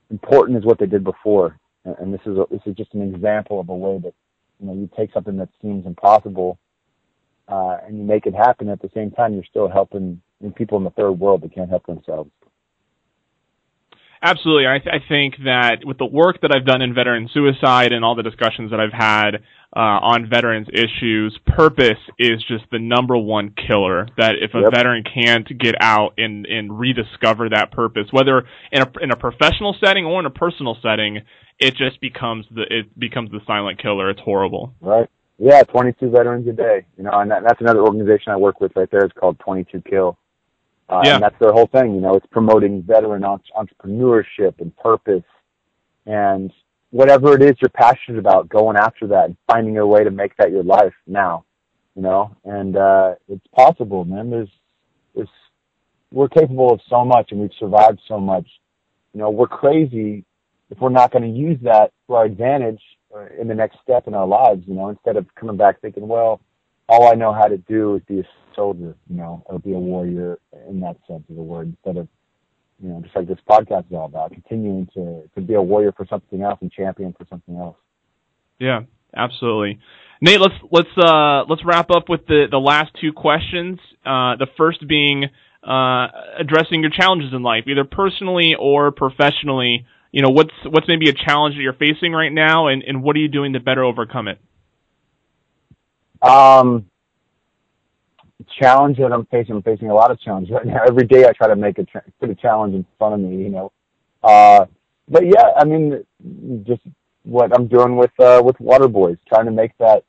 important 0.10 0.58
as 0.58 0.64
what 0.64 0.80
they 0.80 0.86
did 0.86 1.04
before. 1.04 1.60
And, 1.86 1.96
and 2.00 2.14
this 2.14 2.22
is 2.26 2.38
a, 2.38 2.46
this 2.50 2.62
is 2.66 2.76
just 2.76 2.94
an 2.94 3.02
example 3.02 3.60
of 3.60 3.70
a 3.70 3.76
way 3.76 4.00
that 4.00 4.14
you 4.60 4.68
know 4.68 4.74
you 4.74 4.90
take 4.96 5.14
something 5.14 5.38
that 5.38 5.50
seems 5.62 5.86
impossible 5.86 6.58
uh, 7.48 7.78
and 7.86 7.98
you 7.98 8.04
make 8.04 8.26
it 8.26 8.34
happen. 8.34 8.70
At 8.70 8.82
the 8.82 8.90
same 8.94 9.12
time, 9.12 9.34
you're 9.34 9.44
still 9.44 9.68
helping 9.68 10.22
people 10.56 10.78
in 10.78 10.84
the 10.84 10.90
third 10.92 11.14
world 11.14 11.42
that 11.42 11.54
can't 11.54 11.70
help 11.70 11.86
themselves. 11.86 12.32
Absolutely. 14.24 14.68
I, 14.68 14.78
th- 14.78 14.94
I 14.94 15.08
think 15.08 15.36
that 15.46 15.84
with 15.84 15.98
the 15.98 16.06
work 16.06 16.42
that 16.42 16.52
I've 16.56 16.66
done 16.66 16.82
in 16.82 16.94
veteran 16.94 17.28
suicide 17.34 17.92
and 17.92 18.06
all 18.06 18.16
the 18.16 18.24
discussions 18.24 18.70
that 18.72 18.80
I've 18.80 18.94
had 18.94 19.38
uh, 19.76 19.80
on 19.80 20.30
veterans 20.30 20.68
issues, 20.72 21.40
purpose 21.48 21.98
is 22.20 22.44
just 22.48 22.66
the 22.72 22.78
number 22.78 23.18
one 23.18 23.54
killer. 23.68 24.08
That 24.18 24.36
if 24.40 24.54
a 24.54 24.60
Yep. 24.60 24.74
veteran 24.74 25.04
can't 25.04 25.48
get 25.58 25.76
out 25.82 26.14
and, 26.18 26.46
and 26.46 26.78
rediscover 26.78 27.50
that 27.50 27.72
purpose, 27.72 28.08
whether 28.12 28.44
in 28.72 28.84
a, 28.84 28.92
in 29.02 29.12
a 29.12 29.16
professional 29.16 29.76
setting 29.84 30.06
or 30.06 30.20
in 30.20 30.26
a 30.28 30.30
personal 30.32 30.78
setting, 30.84 31.22
it 31.58 31.76
just 31.76 32.00
becomes 32.00 32.46
the 32.54 32.64
it 32.70 33.00
becomes 33.00 33.32
the 33.32 33.40
silent 33.48 33.82
killer. 33.82 34.10
It's 34.10 34.22
horrible. 34.22 34.74
Right. 34.82 35.08
Yeah, 35.40 35.64
22 35.64 36.12
veterans 36.12 36.48
a 36.48 36.52
day. 36.52 36.86
You 36.98 37.06
know, 37.06 37.12
and 37.14 37.32
that, 37.32 37.42
that's 37.44 37.62
another 37.62 37.80
organization 37.82 38.32
I 38.32 38.38
work 38.38 38.62
with 38.62 38.74
right 38.76 38.90
there. 38.92 39.02
It's 39.04 39.14
called 39.18 39.40
22 39.40 39.82
Kill. 39.90 40.18
Uh, 40.92 41.02
Yeah. 41.06 41.16
And 41.16 41.24
that's 41.24 41.40
their 41.40 41.54
whole 41.54 41.68
thing. 41.68 41.96
You 41.96 42.02
know, 42.02 42.16
it's 42.16 42.26
promoting 42.28 42.84
veteran 42.84 43.24
entre- 43.24 43.54
entrepreneurship 43.56 44.60
and 44.60 44.76
purpose 44.78 45.24
and 46.06 46.52
whatever 46.90 47.34
it 47.36 47.42
is 47.42 47.56
you're 47.62 47.70
passionate 47.70 48.20
about, 48.20 48.50
going 48.50 48.76
after 48.76 49.08
that 49.08 49.26
and 49.26 49.38
finding 49.48 49.78
a 49.78 49.88
way 49.88 50.04
to 50.04 50.12
make 50.12 50.36
that 50.38 50.52
your 50.52 50.64
life 50.64 50.94
now. 51.08 51.46
You 51.96 52.02
know, 52.04 52.36
and 52.46 52.78
uh, 52.78 53.16
it's 53.28 53.46
possible, 53.56 54.06
man. 54.06 54.30
There's, 54.30 54.50
there's, 55.14 55.28
we're 56.12 56.30
capable 56.30 56.72
of 56.72 56.80
so 56.90 57.04
much, 57.04 57.32
and 57.32 57.42
we've 57.42 57.52
survived 57.60 58.00
so 58.08 58.18
much. 58.20 58.48
You 59.14 59.20
know, 59.20 59.30
we're 59.30 59.48
crazy 59.48 60.24
if 60.70 60.80
we're 60.80 60.90
not 60.90 61.12
going 61.12 61.24
to 61.24 61.38
use 61.38 61.60
that 61.64 61.92
to 62.08 62.14
our 62.16 62.26
advantage 62.26 62.82
uh, 63.14 63.26
in 63.40 63.48
the 63.50 63.56
next 63.56 63.78
step 63.84 64.08
in 64.08 64.14
our 64.14 64.26
lives, 64.26 64.64
you 64.68 64.74
know, 64.74 64.88
instead 64.88 65.18
of 65.18 65.26
coming 65.36 65.58
back 65.58 65.82
thinking, 65.82 66.08
well, 66.08 66.40
all 66.88 67.12
I 67.12 67.16
know 67.16 67.34
how 67.34 67.48
to 67.48 67.58
do 67.58 67.96
is 67.96 68.02
be 68.08 68.20
a 68.22 68.28
soldier, 68.56 68.96
you 69.10 69.16
know, 69.16 69.44
or 69.46 69.60
be 69.60 69.74
a 69.74 69.80
warrior 69.80 70.40
in 70.68 70.80
that 70.82 70.98
sense 71.08 71.24
of 71.30 71.36
the 71.36 71.42
word, 71.42 71.68
instead 71.68 71.98
of, 71.98 72.08
you 72.82 72.90
know, 72.90 73.02
just 73.02 73.16
like 73.16 73.28
this 73.28 73.38
podcast 73.50 73.86
is 73.88 73.94
all 73.94 74.06
about, 74.06 74.32
continuing 74.32 74.88
to, 74.94 75.24
to 75.36 75.42
be 75.42 75.54
a 75.54 75.62
warrior 75.62 75.92
for 75.92 76.06
something 76.08 76.42
else 76.42 76.60
and 76.62 76.72
champion 76.72 77.14
for 77.14 77.26
something 77.30 77.58
else. 77.58 77.78
Yeah, 78.60 78.82
absolutely. 79.16 79.80
Nate, 80.22 80.40
let's 80.40 80.54
let's 80.72 80.90
uh 80.98 81.46
let's 81.50 81.66
wrap 81.66 81.90
up 81.90 82.08
with 82.08 82.28
the 82.28 82.46
the 82.50 82.60
last 82.60 82.92
two 83.02 83.12
questions. 83.12 83.80
Uh, 84.06 84.36
the 84.38 84.48
first 84.56 84.88
being 84.88 85.26
uh, 85.64 86.08
addressing 86.38 86.82
your 86.82 86.92
challenges 86.92 87.34
in 87.34 87.42
life, 87.42 87.64
either 87.68 87.86
personally 87.86 88.56
or 88.58 88.92
professionally. 88.92 89.86
You 90.12 90.22
know, 90.22 90.30
what's 90.30 90.54
what's 90.66 90.88
maybe 90.88 91.10
a 91.10 91.14
challenge 91.14 91.56
that 91.56 91.62
you're 91.62 91.74
facing 91.74 92.12
right 92.12 92.32
now, 92.32 92.68
and, 92.68 92.84
and 92.84 93.02
what 93.02 93.16
are 93.16 93.20
you 93.20 93.30
doing 93.30 93.54
to 93.54 93.60
better 93.60 93.84
overcome 93.84 94.28
it? 94.28 94.40
Um, 96.22 96.86
challenge 98.60 98.98
that 98.98 99.12
I'm 99.12 99.26
facing, 99.28 99.56
I'm 99.56 99.62
facing 99.62 99.90
a 99.90 99.94
lot 99.94 100.12
of 100.12 100.20
challenges 100.20 100.52
right 100.52 100.66
now. 100.66 100.82
Every 100.88 101.06
day 101.06 101.26
I 101.26 101.32
try 101.34 101.48
to 101.48 101.56
make 101.56 101.78
a, 101.80 101.86
put 102.20 102.30
a 102.30 102.36
challenge 102.36 102.76
in 102.76 102.86
front 102.98 103.16
of 103.16 103.20
me, 103.20 103.44
you 103.44 103.50
know. 103.50 103.72
Uh, 104.24 104.66
but 105.08 105.26
yeah, 105.26 105.52
I 105.58 105.66
mean, 105.66 106.06
just 106.64 106.82
what 107.24 107.56
I'm 107.56 107.68
doing 107.68 107.98
with 107.98 108.12
uh, 108.20 108.42
with 108.44 108.60
Water 108.60 108.88
Boys, 108.88 109.18
trying 109.28 109.46
to 109.46 109.52
make 109.52 109.78
that 109.80 110.04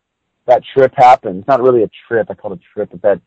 that 0.46 0.62
trip 0.74 0.92
happen. 0.96 1.38
It's 1.38 1.48
not 1.48 1.62
really 1.62 1.82
a 1.82 1.90
trip; 2.08 2.28
I 2.30 2.34
call 2.34 2.52
it 2.52 2.60
a 2.60 2.74
trip, 2.74 2.90
but 2.90 3.02
that 3.02 3.20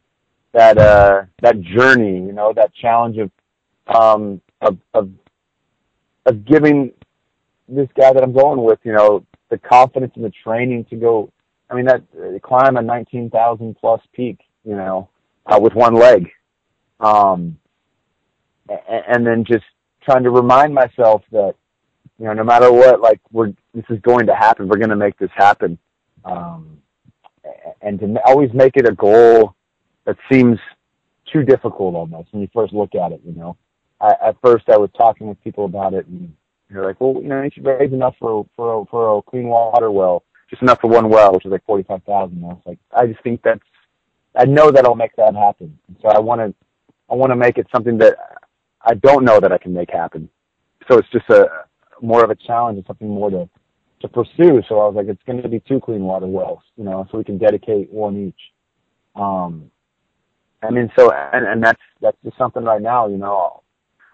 that 0.53 0.77
uh, 0.77 1.23
that 1.41 1.61
journey, 1.61 2.15
you 2.15 2.31
know, 2.31 2.53
that 2.55 2.73
challenge 2.73 3.17
of 3.17 3.31
um, 3.95 4.41
of, 4.61 4.77
of 4.93 5.09
of 6.25 6.45
giving 6.45 6.91
this 7.67 7.87
guy 7.97 8.13
that 8.13 8.23
I'm 8.23 8.33
going 8.33 8.63
with, 8.63 8.79
you 8.83 8.93
know, 8.93 9.25
the 9.49 9.57
confidence 9.57 10.13
and 10.15 10.23
the 10.23 10.31
training 10.43 10.85
to 10.89 10.95
go. 10.95 11.31
I 11.69 11.75
mean, 11.75 11.85
that 11.85 12.03
uh, 12.17 12.39
climb 12.39 12.77
a 12.77 12.81
19,000 12.81 13.75
plus 13.79 14.01
peak, 14.13 14.39
you 14.65 14.75
know, 14.75 15.09
uh, 15.45 15.59
with 15.61 15.73
one 15.73 15.93
leg, 15.93 16.29
um, 16.99 17.57
and, 18.89 19.25
then 19.25 19.45
just 19.45 19.65
trying 20.03 20.23
to 20.23 20.31
remind 20.31 20.73
myself 20.73 21.21
that, 21.31 21.55
you 22.17 22.25
know, 22.25 22.33
no 22.33 22.43
matter 22.43 22.71
what, 22.71 23.01
like 23.01 23.19
we're 23.31 23.53
this 23.73 23.85
is 23.89 23.99
going 24.01 24.25
to 24.27 24.35
happen. 24.35 24.67
We're 24.67 24.77
going 24.77 24.89
to 24.89 24.95
make 24.95 25.17
this 25.19 25.29
happen, 25.35 25.77
um, 26.23 26.77
and 27.81 27.99
to 27.99 28.15
always 28.25 28.51
make 28.53 28.77
it 28.77 28.87
a 28.87 28.93
goal 28.93 29.55
that 30.05 30.17
seems 30.31 30.57
too 31.31 31.43
difficult 31.43 31.95
almost 31.95 32.29
when 32.31 32.41
you 32.41 32.49
first 32.53 32.73
look 32.73 32.95
at 32.95 33.11
it. 33.11 33.21
You 33.25 33.33
know, 33.33 33.57
I, 33.99 34.13
at 34.27 34.37
first 34.41 34.69
I 34.69 34.77
was 34.77 34.89
talking 34.97 35.27
with 35.27 35.43
people 35.43 35.65
about 35.65 35.93
it, 35.93 36.07
and 36.07 36.33
they're 36.69 36.85
like, 36.85 37.01
"Well, 37.01 37.21
you 37.21 37.27
know, 37.27 37.41
you 37.43 37.51
should 37.53 37.65
raise 37.65 37.93
enough 37.93 38.15
for 38.19 38.47
for 38.55 38.81
a, 38.81 38.85
for 38.85 39.17
a 39.17 39.21
clean 39.21 39.47
water 39.47 39.91
well, 39.91 40.23
just 40.49 40.61
enough 40.61 40.79
for 40.81 40.87
one 40.87 41.09
well, 41.09 41.33
which 41.33 41.45
is 41.45 41.51
like 41.51 41.65
forty 41.65 41.83
five 41.83 42.03
thousand. 42.03 42.43
I 42.43 42.47
was 42.47 42.61
like, 42.65 42.79
I 42.95 43.07
just 43.07 43.21
think 43.23 43.41
that's, 43.43 43.59
I 44.37 44.45
know 44.45 44.71
that 44.71 44.85
I'll 44.85 44.95
make 44.95 45.15
that 45.15 45.35
happen. 45.35 45.77
So 46.01 46.09
I 46.09 46.19
want 46.19 46.41
to, 46.41 46.53
I 47.09 47.15
want 47.15 47.31
to 47.31 47.35
make 47.35 47.57
it 47.57 47.67
something 47.73 47.97
that 47.99 48.15
I 48.81 48.95
don't 48.95 49.23
know 49.23 49.39
that 49.39 49.51
I 49.51 49.57
can 49.57 49.73
make 49.73 49.89
happen. 49.89 50.29
So 50.89 50.97
it's 50.97 51.09
just 51.09 51.29
a 51.29 51.47
more 52.01 52.23
of 52.23 52.29
a 52.29 52.35
challenge 52.35 52.77
and 52.77 52.85
something 52.85 53.09
more 53.09 53.29
to 53.29 53.49
to 54.01 54.07
pursue. 54.07 54.61
So 54.67 54.79
I 54.79 54.87
was 54.87 54.95
like, 54.95 55.07
it's 55.07 55.23
going 55.23 55.41
to 55.41 55.49
be 55.49 55.61
two 55.61 55.79
clean 55.79 56.03
water 56.03 56.27
wells, 56.27 56.61
you 56.75 56.83
know, 56.83 57.07
so 57.11 57.17
we 57.17 57.23
can 57.23 57.37
dedicate 57.37 57.91
one 57.91 58.27
each. 58.27 58.41
Um, 59.15 59.71
I 60.61 60.71
mean, 60.71 60.91
so 60.97 61.11
and 61.11 61.45
and 61.45 61.63
that's 61.63 61.81
that's 62.01 62.17
just 62.23 62.37
something 62.37 62.63
right 62.63 62.81
now, 62.81 63.07
you 63.07 63.17
know. 63.17 63.61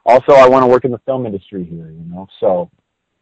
Also, 0.06 0.34
I 0.34 0.48
want 0.48 0.64
to 0.64 0.68
work 0.68 0.86
in 0.86 0.92
the 0.92 1.00
film 1.00 1.26
industry 1.26 1.64
here, 1.64 1.90
you 1.90 2.06
know. 2.08 2.28
So 2.40 2.70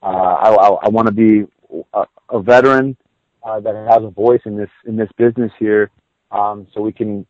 uh, 0.02 0.06
I 0.06 0.50
I, 0.50 0.68
I 0.86 0.90
want 0.90 1.08
to 1.08 1.14
be 1.14 1.46
a, 1.94 2.06
a 2.30 2.42
veteran 2.42 2.98
uh, 3.44 3.60
that 3.60 3.76
has 3.90 4.04
a 4.04 4.10
voice 4.10 4.42
in 4.46 4.58
this 4.58 4.70
in 4.86 4.96
this 4.96 5.10
business 5.18 5.52
here, 5.60 5.92
um, 6.32 6.68
so 6.74 6.82
we 6.82 6.92
can 6.92 7.26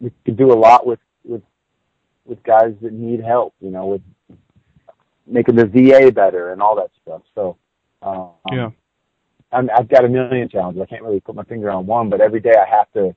we 0.00 0.10
can 0.24 0.36
do 0.36 0.52
a 0.52 0.54
lot 0.54 0.86
with 0.86 1.00
with 1.24 1.42
with 2.24 2.42
guys 2.42 2.74
that 2.82 2.92
need 2.92 3.20
help, 3.20 3.54
you 3.60 3.70
know, 3.70 3.86
with 3.86 4.02
making 5.26 5.56
the 5.56 5.66
VA 5.66 6.10
better 6.12 6.52
and 6.52 6.60
all 6.60 6.76
that 6.76 6.90
stuff. 7.02 7.22
So 7.34 7.56
um, 8.02 8.30
Yeah. 8.50 8.70
I'm, 9.52 9.68
I've 9.76 9.88
got 9.88 10.04
a 10.04 10.08
million 10.08 10.48
challenges. 10.48 10.82
I 10.82 10.86
can't 10.86 11.02
really 11.02 11.20
put 11.20 11.34
my 11.34 11.44
finger 11.44 11.70
on 11.70 11.86
one, 11.86 12.08
but 12.08 12.20
every 12.20 12.40
day 12.40 12.54
I 12.54 12.68
have 12.68 12.90
to 12.92 13.14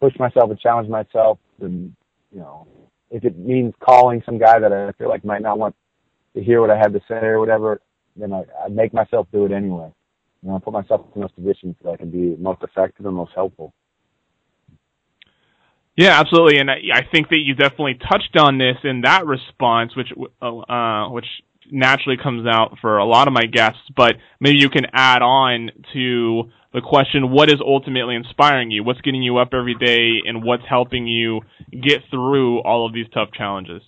push 0.00 0.16
myself 0.18 0.50
and 0.50 0.58
challenge 0.60 0.88
myself. 0.88 1.38
And 1.60 1.94
you 2.32 2.38
know, 2.38 2.66
if 3.10 3.24
it 3.24 3.38
means 3.38 3.74
calling 3.80 4.22
some 4.24 4.38
guy 4.38 4.58
that 4.58 4.72
I 4.72 4.92
feel 4.92 5.08
like 5.08 5.24
might 5.24 5.42
not 5.42 5.58
want 5.58 5.74
to 6.34 6.42
hear 6.42 6.60
what 6.60 6.70
I 6.70 6.76
have 6.76 6.92
to 6.92 7.00
say 7.08 7.16
or 7.16 7.40
whatever, 7.40 7.80
then 8.14 8.32
I, 8.32 8.44
I 8.64 8.68
make 8.68 8.94
myself 8.94 9.26
do 9.32 9.44
it 9.44 9.52
anyway. 9.52 9.90
You 10.42 10.50
know, 10.50 10.56
I 10.56 10.58
put 10.60 10.72
myself 10.72 11.06
in 11.14 11.22
those 11.22 11.32
positions 11.32 11.76
so 11.82 11.92
I 11.92 11.96
can 11.96 12.10
be 12.10 12.36
most 12.40 12.62
effective 12.62 13.06
and 13.06 13.16
most 13.16 13.32
helpful. 13.34 13.72
Yeah, 15.96 16.20
absolutely, 16.20 16.58
and 16.58 16.70
I, 16.70 17.08
think 17.10 17.30
that 17.30 17.38
you 17.38 17.54
definitely 17.54 17.94
touched 17.94 18.36
on 18.36 18.58
this 18.58 18.76
in 18.84 19.00
that 19.00 19.24
response, 19.24 19.96
which 19.96 20.12
uh, 20.42 21.08
which 21.08 21.24
naturally 21.72 22.18
comes 22.22 22.46
out 22.46 22.76
for 22.82 22.98
a 22.98 23.04
lot 23.06 23.28
of 23.28 23.32
my 23.32 23.46
guests. 23.46 23.80
But 23.96 24.16
maybe 24.38 24.58
you 24.58 24.68
can 24.68 24.84
add 24.92 25.22
on 25.22 25.70
to 25.94 26.50
the 26.74 26.82
question: 26.82 27.30
What 27.30 27.48
is 27.48 27.62
ultimately 27.64 28.14
inspiring 28.14 28.70
you? 28.70 28.84
What's 28.84 29.00
getting 29.00 29.22
you 29.22 29.38
up 29.38 29.54
every 29.54 29.74
day, 29.74 30.20
and 30.26 30.44
what's 30.44 30.64
helping 30.68 31.06
you 31.06 31.40
get 31.70 32.02
through 32.10 32.60
all 32.60 32.84
of 32.84 32.92
these 32.92 33.06
tough 33.14 33.30
challenges? 33.32 33.80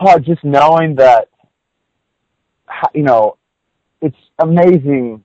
Oh, 0.00 0.20
just 0.20 0.44
knowing 0.44 0.94
that, 0.96 1.30
you 2.94 3.02
know, 3.02 3.38
it's 4.00 4.16
amazing 4.38 5.24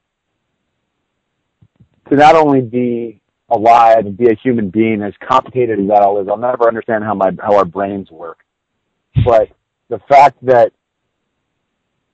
to 2.09 2.15
not 2.15 2.35
only 2.35 2.61
be 2.61 3.20
alive 3.51 4.05
and 4.05 4.17
be 4.17 4.27
a 4.29 4.35
human 4.35 4.69
being, 4.69 5.01
as 5.01 5.13
complicated 5.27 5.79
as 5.79 5.87
that 5.89 6.01
all 6.01 6.21
is. 6.21 6.27
I'll 6.27 6.37
never 6.37 6.67
understand 6.67 7.03
how 7.03 7.13
my 7.13 7.31
how 7.39 7.55
our 7.57 7.65
brains 7.65 8.09
work, 8.09 8.39
but 9.25 9.49
the 9.89 9.99
fact 10.09 10.37
that 10.43 10.73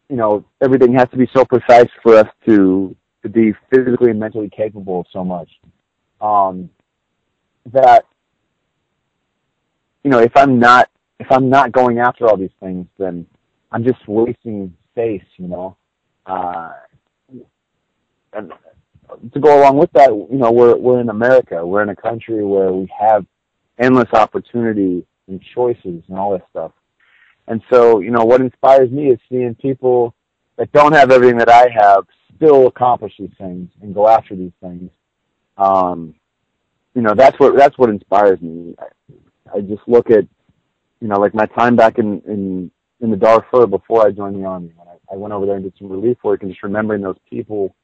you 0.09 0.15
know 0.17 0.43
everything 0.61 0.93
has 0.95 1.09
to 1.09 1.17
be 1.17 1.29
so 1.35 1.45
precise 1.45 1.89
for 2.03 2.15
us 2.15 2.27
to 2.47 2.95
to 3.23 3.29
be 3.29 3.53
physically 3.73 4.11
and 4.11 4.19
mentally 4.19 4.49
capable 4.49 5.01
of 5.01 5.07
so 5.13 5.23
much, 5.23 5.49
um, 6.21 6.69
that 7.71 8.05
you 10.03 10.11
know 10.11 10.19
if 10.19 10.35
I'm 10.35 10.59
not 10.59 10.89
if 11.19 11.27
I'm 11.31 11.49
not 11.49 11.71
going 11.71 11.99
after 11.99 12.27
all 12.27 12.37
these 12.37 12.49
things, 12.59 12.87
then 12.97 13.25
I'm 13.71 13.83
just 13.83 14.07
wasting 14.07 14.75
space, 14.91 15.23
you 15.37 15.47
know. 15.47 15.77
Uh, 16.25 16.71
and 18.33 18.51
to 19.33 19.39
go 19.39 19.59
along 19.59 19.77
with 19.77 19.91
that, 19.93 20.09
you 20.09 20.37
know, 20.37 20.51
we're 20.51 20.75
we're 20.75 20.99
in 20.99 21.09
America. 21.09 21.65
We're 21.65 21.83
in 21.83 21.89
a 21.89 21.95
country 21.95 22.43
where 22.43 22.71
we 22.71 22.91
have 22.99 23.25
endless 23.77 24.11
opportunity 24.13 25.05
and 25.27 25.41
choices 25.53 26.03
and 26.07 26.17
all 26.17 26.31
this 26.31 26.41
stuff. 26.49 26.71
And 27.47 27.61
so, 27.71 27.99
you 27.99 28.11
know, 28.11 28.25
what 28.25 28.41
inspires 28.41 28.91
me 28.91 29.11
is 29.11 29.19
seeing 29.29 29.55
people 29.55 30.13
that 30.57 30.71
don't 30.71 30.93
have 30.93 31.11
everything 31.11 31.37
that 31.37 31.49
I 31.49 31.69
have 31.69 32.05
still 32.35 32.67
accomplish 32.67 33.13
these 33.17 33.31
things 33.37 33.69
and 33.81 33.93
go 33.93 34.07
after 34.07 34.35
these 34.35 34.51
things. 34.61 34.91
Um, 35.57 36.13
you 36.93 37.01
know, 37.01 37.13
that's 37.15 37.39
what 37.39 37.55
that's 37.55 37.77
what 37.77 37.89
inspires 37.89 38.41
me. 38.41 38.75
I, 38.79 39.57
I 39.57 39.61
just 39.61 39.81
look 39.87 40.09
at, 40.09 40.25
you 40.99 41.07
know, 41.07 41.19
like 41.19 41.33
my 41.33 41.45
time 41.45 41.75
back 41.75 41.99
in 41.99 42.21
in 42.27 42.71
in 42.99 43.11
the 43.11 43.17
Darfur 43.17 43.67
before 43.67 44.05
I 44.05 44.11
joined 44.11 44.35
the 44.35 44.47
army. 44.47 44.71
When 44.75 44.87
I, 44.87 45.13
I 45.13 45.15
went 45.15 45.33
over 45.33 45.45
there 45.45 45.55
and 45.55 45.63
did 45.63 45.73
some 45.77 45.89
relief 45.89 46.17
work, 46.23 46.41
and 46.41 46.51
just 46.51 46.63
remembering 46.63 47.01
those 47.01 47.19
people 47.29 47.75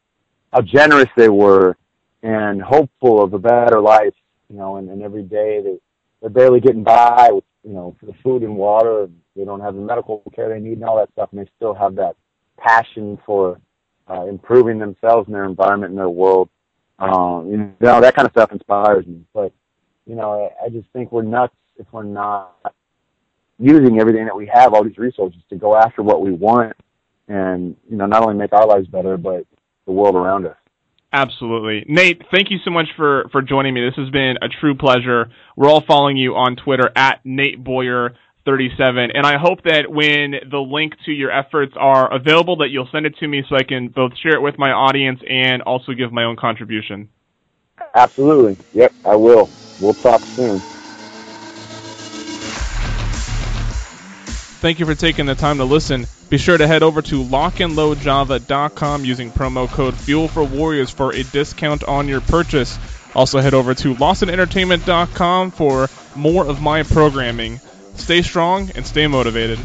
how 0.53 0.61
generous 0.61 1.09
they 1.17 1.29
were 1.29 1.75
and 2.21 2.61
hopeful 2.61 3.21
of 3.21 3.33
a 3.33 3.39
better 3.39 3.81
life, 3.81 4.13
you 4.49 4.55
know, 4.55 4.77
and, 4.77 4.89
and 4.89 5.01
every 5.01 5.23
day 5.23 5.61
they, 5.61 5.77
they're 6.21 6.29
barely 6.29 6.59
getting 6.59 6.83
by 6.83 7.29
with, 7.31 7.43
you 7.63 7.73
know, 7.73 7.95
the 8.03 8.13
food 8.23 8.43
and 8.43 8.55
water. 8.55 9.09
They 9.35 9.45
don't 9.45 9.61
have 9.61 9.73
the 9.73 9.81
medical 9.81 10.23
care 10.33 10.49
they 10.49 10.59
need 10.59 10.73
and 10.73 10.85
all 10.85 10.97
that 10.97 11.11
stuff. 11.11 11.29
And 11.31 11.41
they 11.41 11.49
still 11.57 11.73
have 11.73 11.95
that 11.95 12.15
passion 12.57 13.17
for 13.25 13.59
uh, 14.09 14.25
improving 14.27 14.77
themselves 14.77 15.27
and 15.27 15.35
their 15.35 15.45
environment 15.45 15.91
and 15.91 15.97
their 15.97 16.09
world. 16.09 16.49
Um, 16.99 17.49
you 17.49 17.57
know, 17.57 17.99
that 17.99 18.15
kind 18.15 18.27
of 18.27 18.31
stuff 18.31 18.51
inspires 18.51 19.07
me. 19.07 19.21
But, 19.33 19.51
you 20.05 20.15
know, 20.15 20.49
I, 20.61 20.65
I 20.65 20.69
just 20.69 20.87
think 20.93 21.11
we're 21.11 21.23
nuts 21.23 21.55
if 21.77 21.87
we're 21.91 22.03
not 22.03 22.73
using 23.57 23.99
everything 23.99 24.25
that 24.25 24.35
we 24.35 24.45
have, 24.53 24.73
all 24.73 24.83
these 24.83 24.97
resources 24.97 25.41
to 25.49 25.55
go 25.55 25.75
after 25.75 26.03
what 26.03 26.21
we 26.21 26.31
want 26.31 26.73
and, 27.27 27.75
you 27.89 27.97
know, 27.97 28.05
not 28.05 28.21
only 28.21 28.35
make 28.35 28.53
our 28.53 28.67
lives 28.67 28.87
better, 28.87 29.17
but 29.17 29.45
the 29.85 29.91
world 29.91 30.15
around 30.15 30.45
us. 30.45 30.55
Absolutely. 31.11 31.85
Nate, 31.87 32.23
thank 32.31 32.49
you 32.49 32.57
so 32.65 32.71
much 32.71 32.87
for, 32.95 33.27
for 33.31 33.41
joining 33.41 33.73
me. 33.73 33.85
This 33.85 34.03
has 34.03 34.09
been 34.09 34.35
a 34.41 34.49
true 34.49 34.75
pleasure. 34.75 35.31
We're 35.55 35.69
all 35.69 35.83
following 35.87 36.17
you 36.17 36.33
on 36.35 36.55
Twitter 36.55 36.89
at 36.95 37.21
Nate 37.23 37.63
Boyer. 37.63 38.15
37 38.45 39.11
and 39.13 39.25
I 39.25 39.37
hope 39.37 39.63
that 39.63 39.89
when 39.89 40.33
the 40.51 40.57
link 40.57 40.95
to 41.05 41.11
your 41.11 41.31
efforts 41.31 41.73
are 41.77 42.13
available 42.13 42.57
that 42.57 42.71
you'll 42.71 42.89
send 42.91 43.05
it 43.05 43.15
to 43.19 43.27
me 43.29 43.41
so 43.47 43.55
I 43.55 43.63
can 43.63 43.87
both 43.87 44.11
share 44.21 44.35
it 44.35 44.41
with 44.41 44.55
my 44.57 44.71
audience 44.71 45.21
and 45.29 45.61
also 45.61 45.93
give 45.93 46.11
my 46.11 46.25
own 46.25 46.35
contribution. 46.35 47.07
Absolutely. 47.95 48.57
Yep, 48.73 48.93
I 49.05 49.15
will. 49.15 49.49
We'll 49.79 49.93
talk 49.93 50.25
soon. 50.35 50.61
Thank 54.63 54.79
you 54.79 54.85
for 54.85 54.95
taking 54.95 55.25
the 55.25 55.35
time 55.35 55.57
to 55.57 55.65
listen. 55.65 56.07
Be 56.29 56.37
sure 56.37 56.57
to 56.57 56.65
head 56.65 56.83
over 56.83 57.01
to 57.01 57.21
lockandloadjava.com 57.21 59.03
using 59.03 59.29
promo 59.29 59.67
code 59.67 59.93
Fuel 59.93 60.29
for 60.29 60.45
Warriors 60.45 60.89
for 60.89 61.13
a 61.13 61.21
discount 61.21 61.83
on 61.83 62.07
your 62.07 62.21
purchase. 62.21 62.79
Also 63.13 63.41
head 63.41 63.53
over 63.53 63.73
to 63.73 63.93
lawsonentertainment.com 63.95 65.51
for 65.51 65.89
more 66.15 66.45
of 66.45 66.61
my 66.61 66.83
programming. 66.83 67.59
Stay 67.95 68.21
strong 68.21 68.71
and 68.73 68.87
stay 68.87 69.05
motivated. 69.05 69.59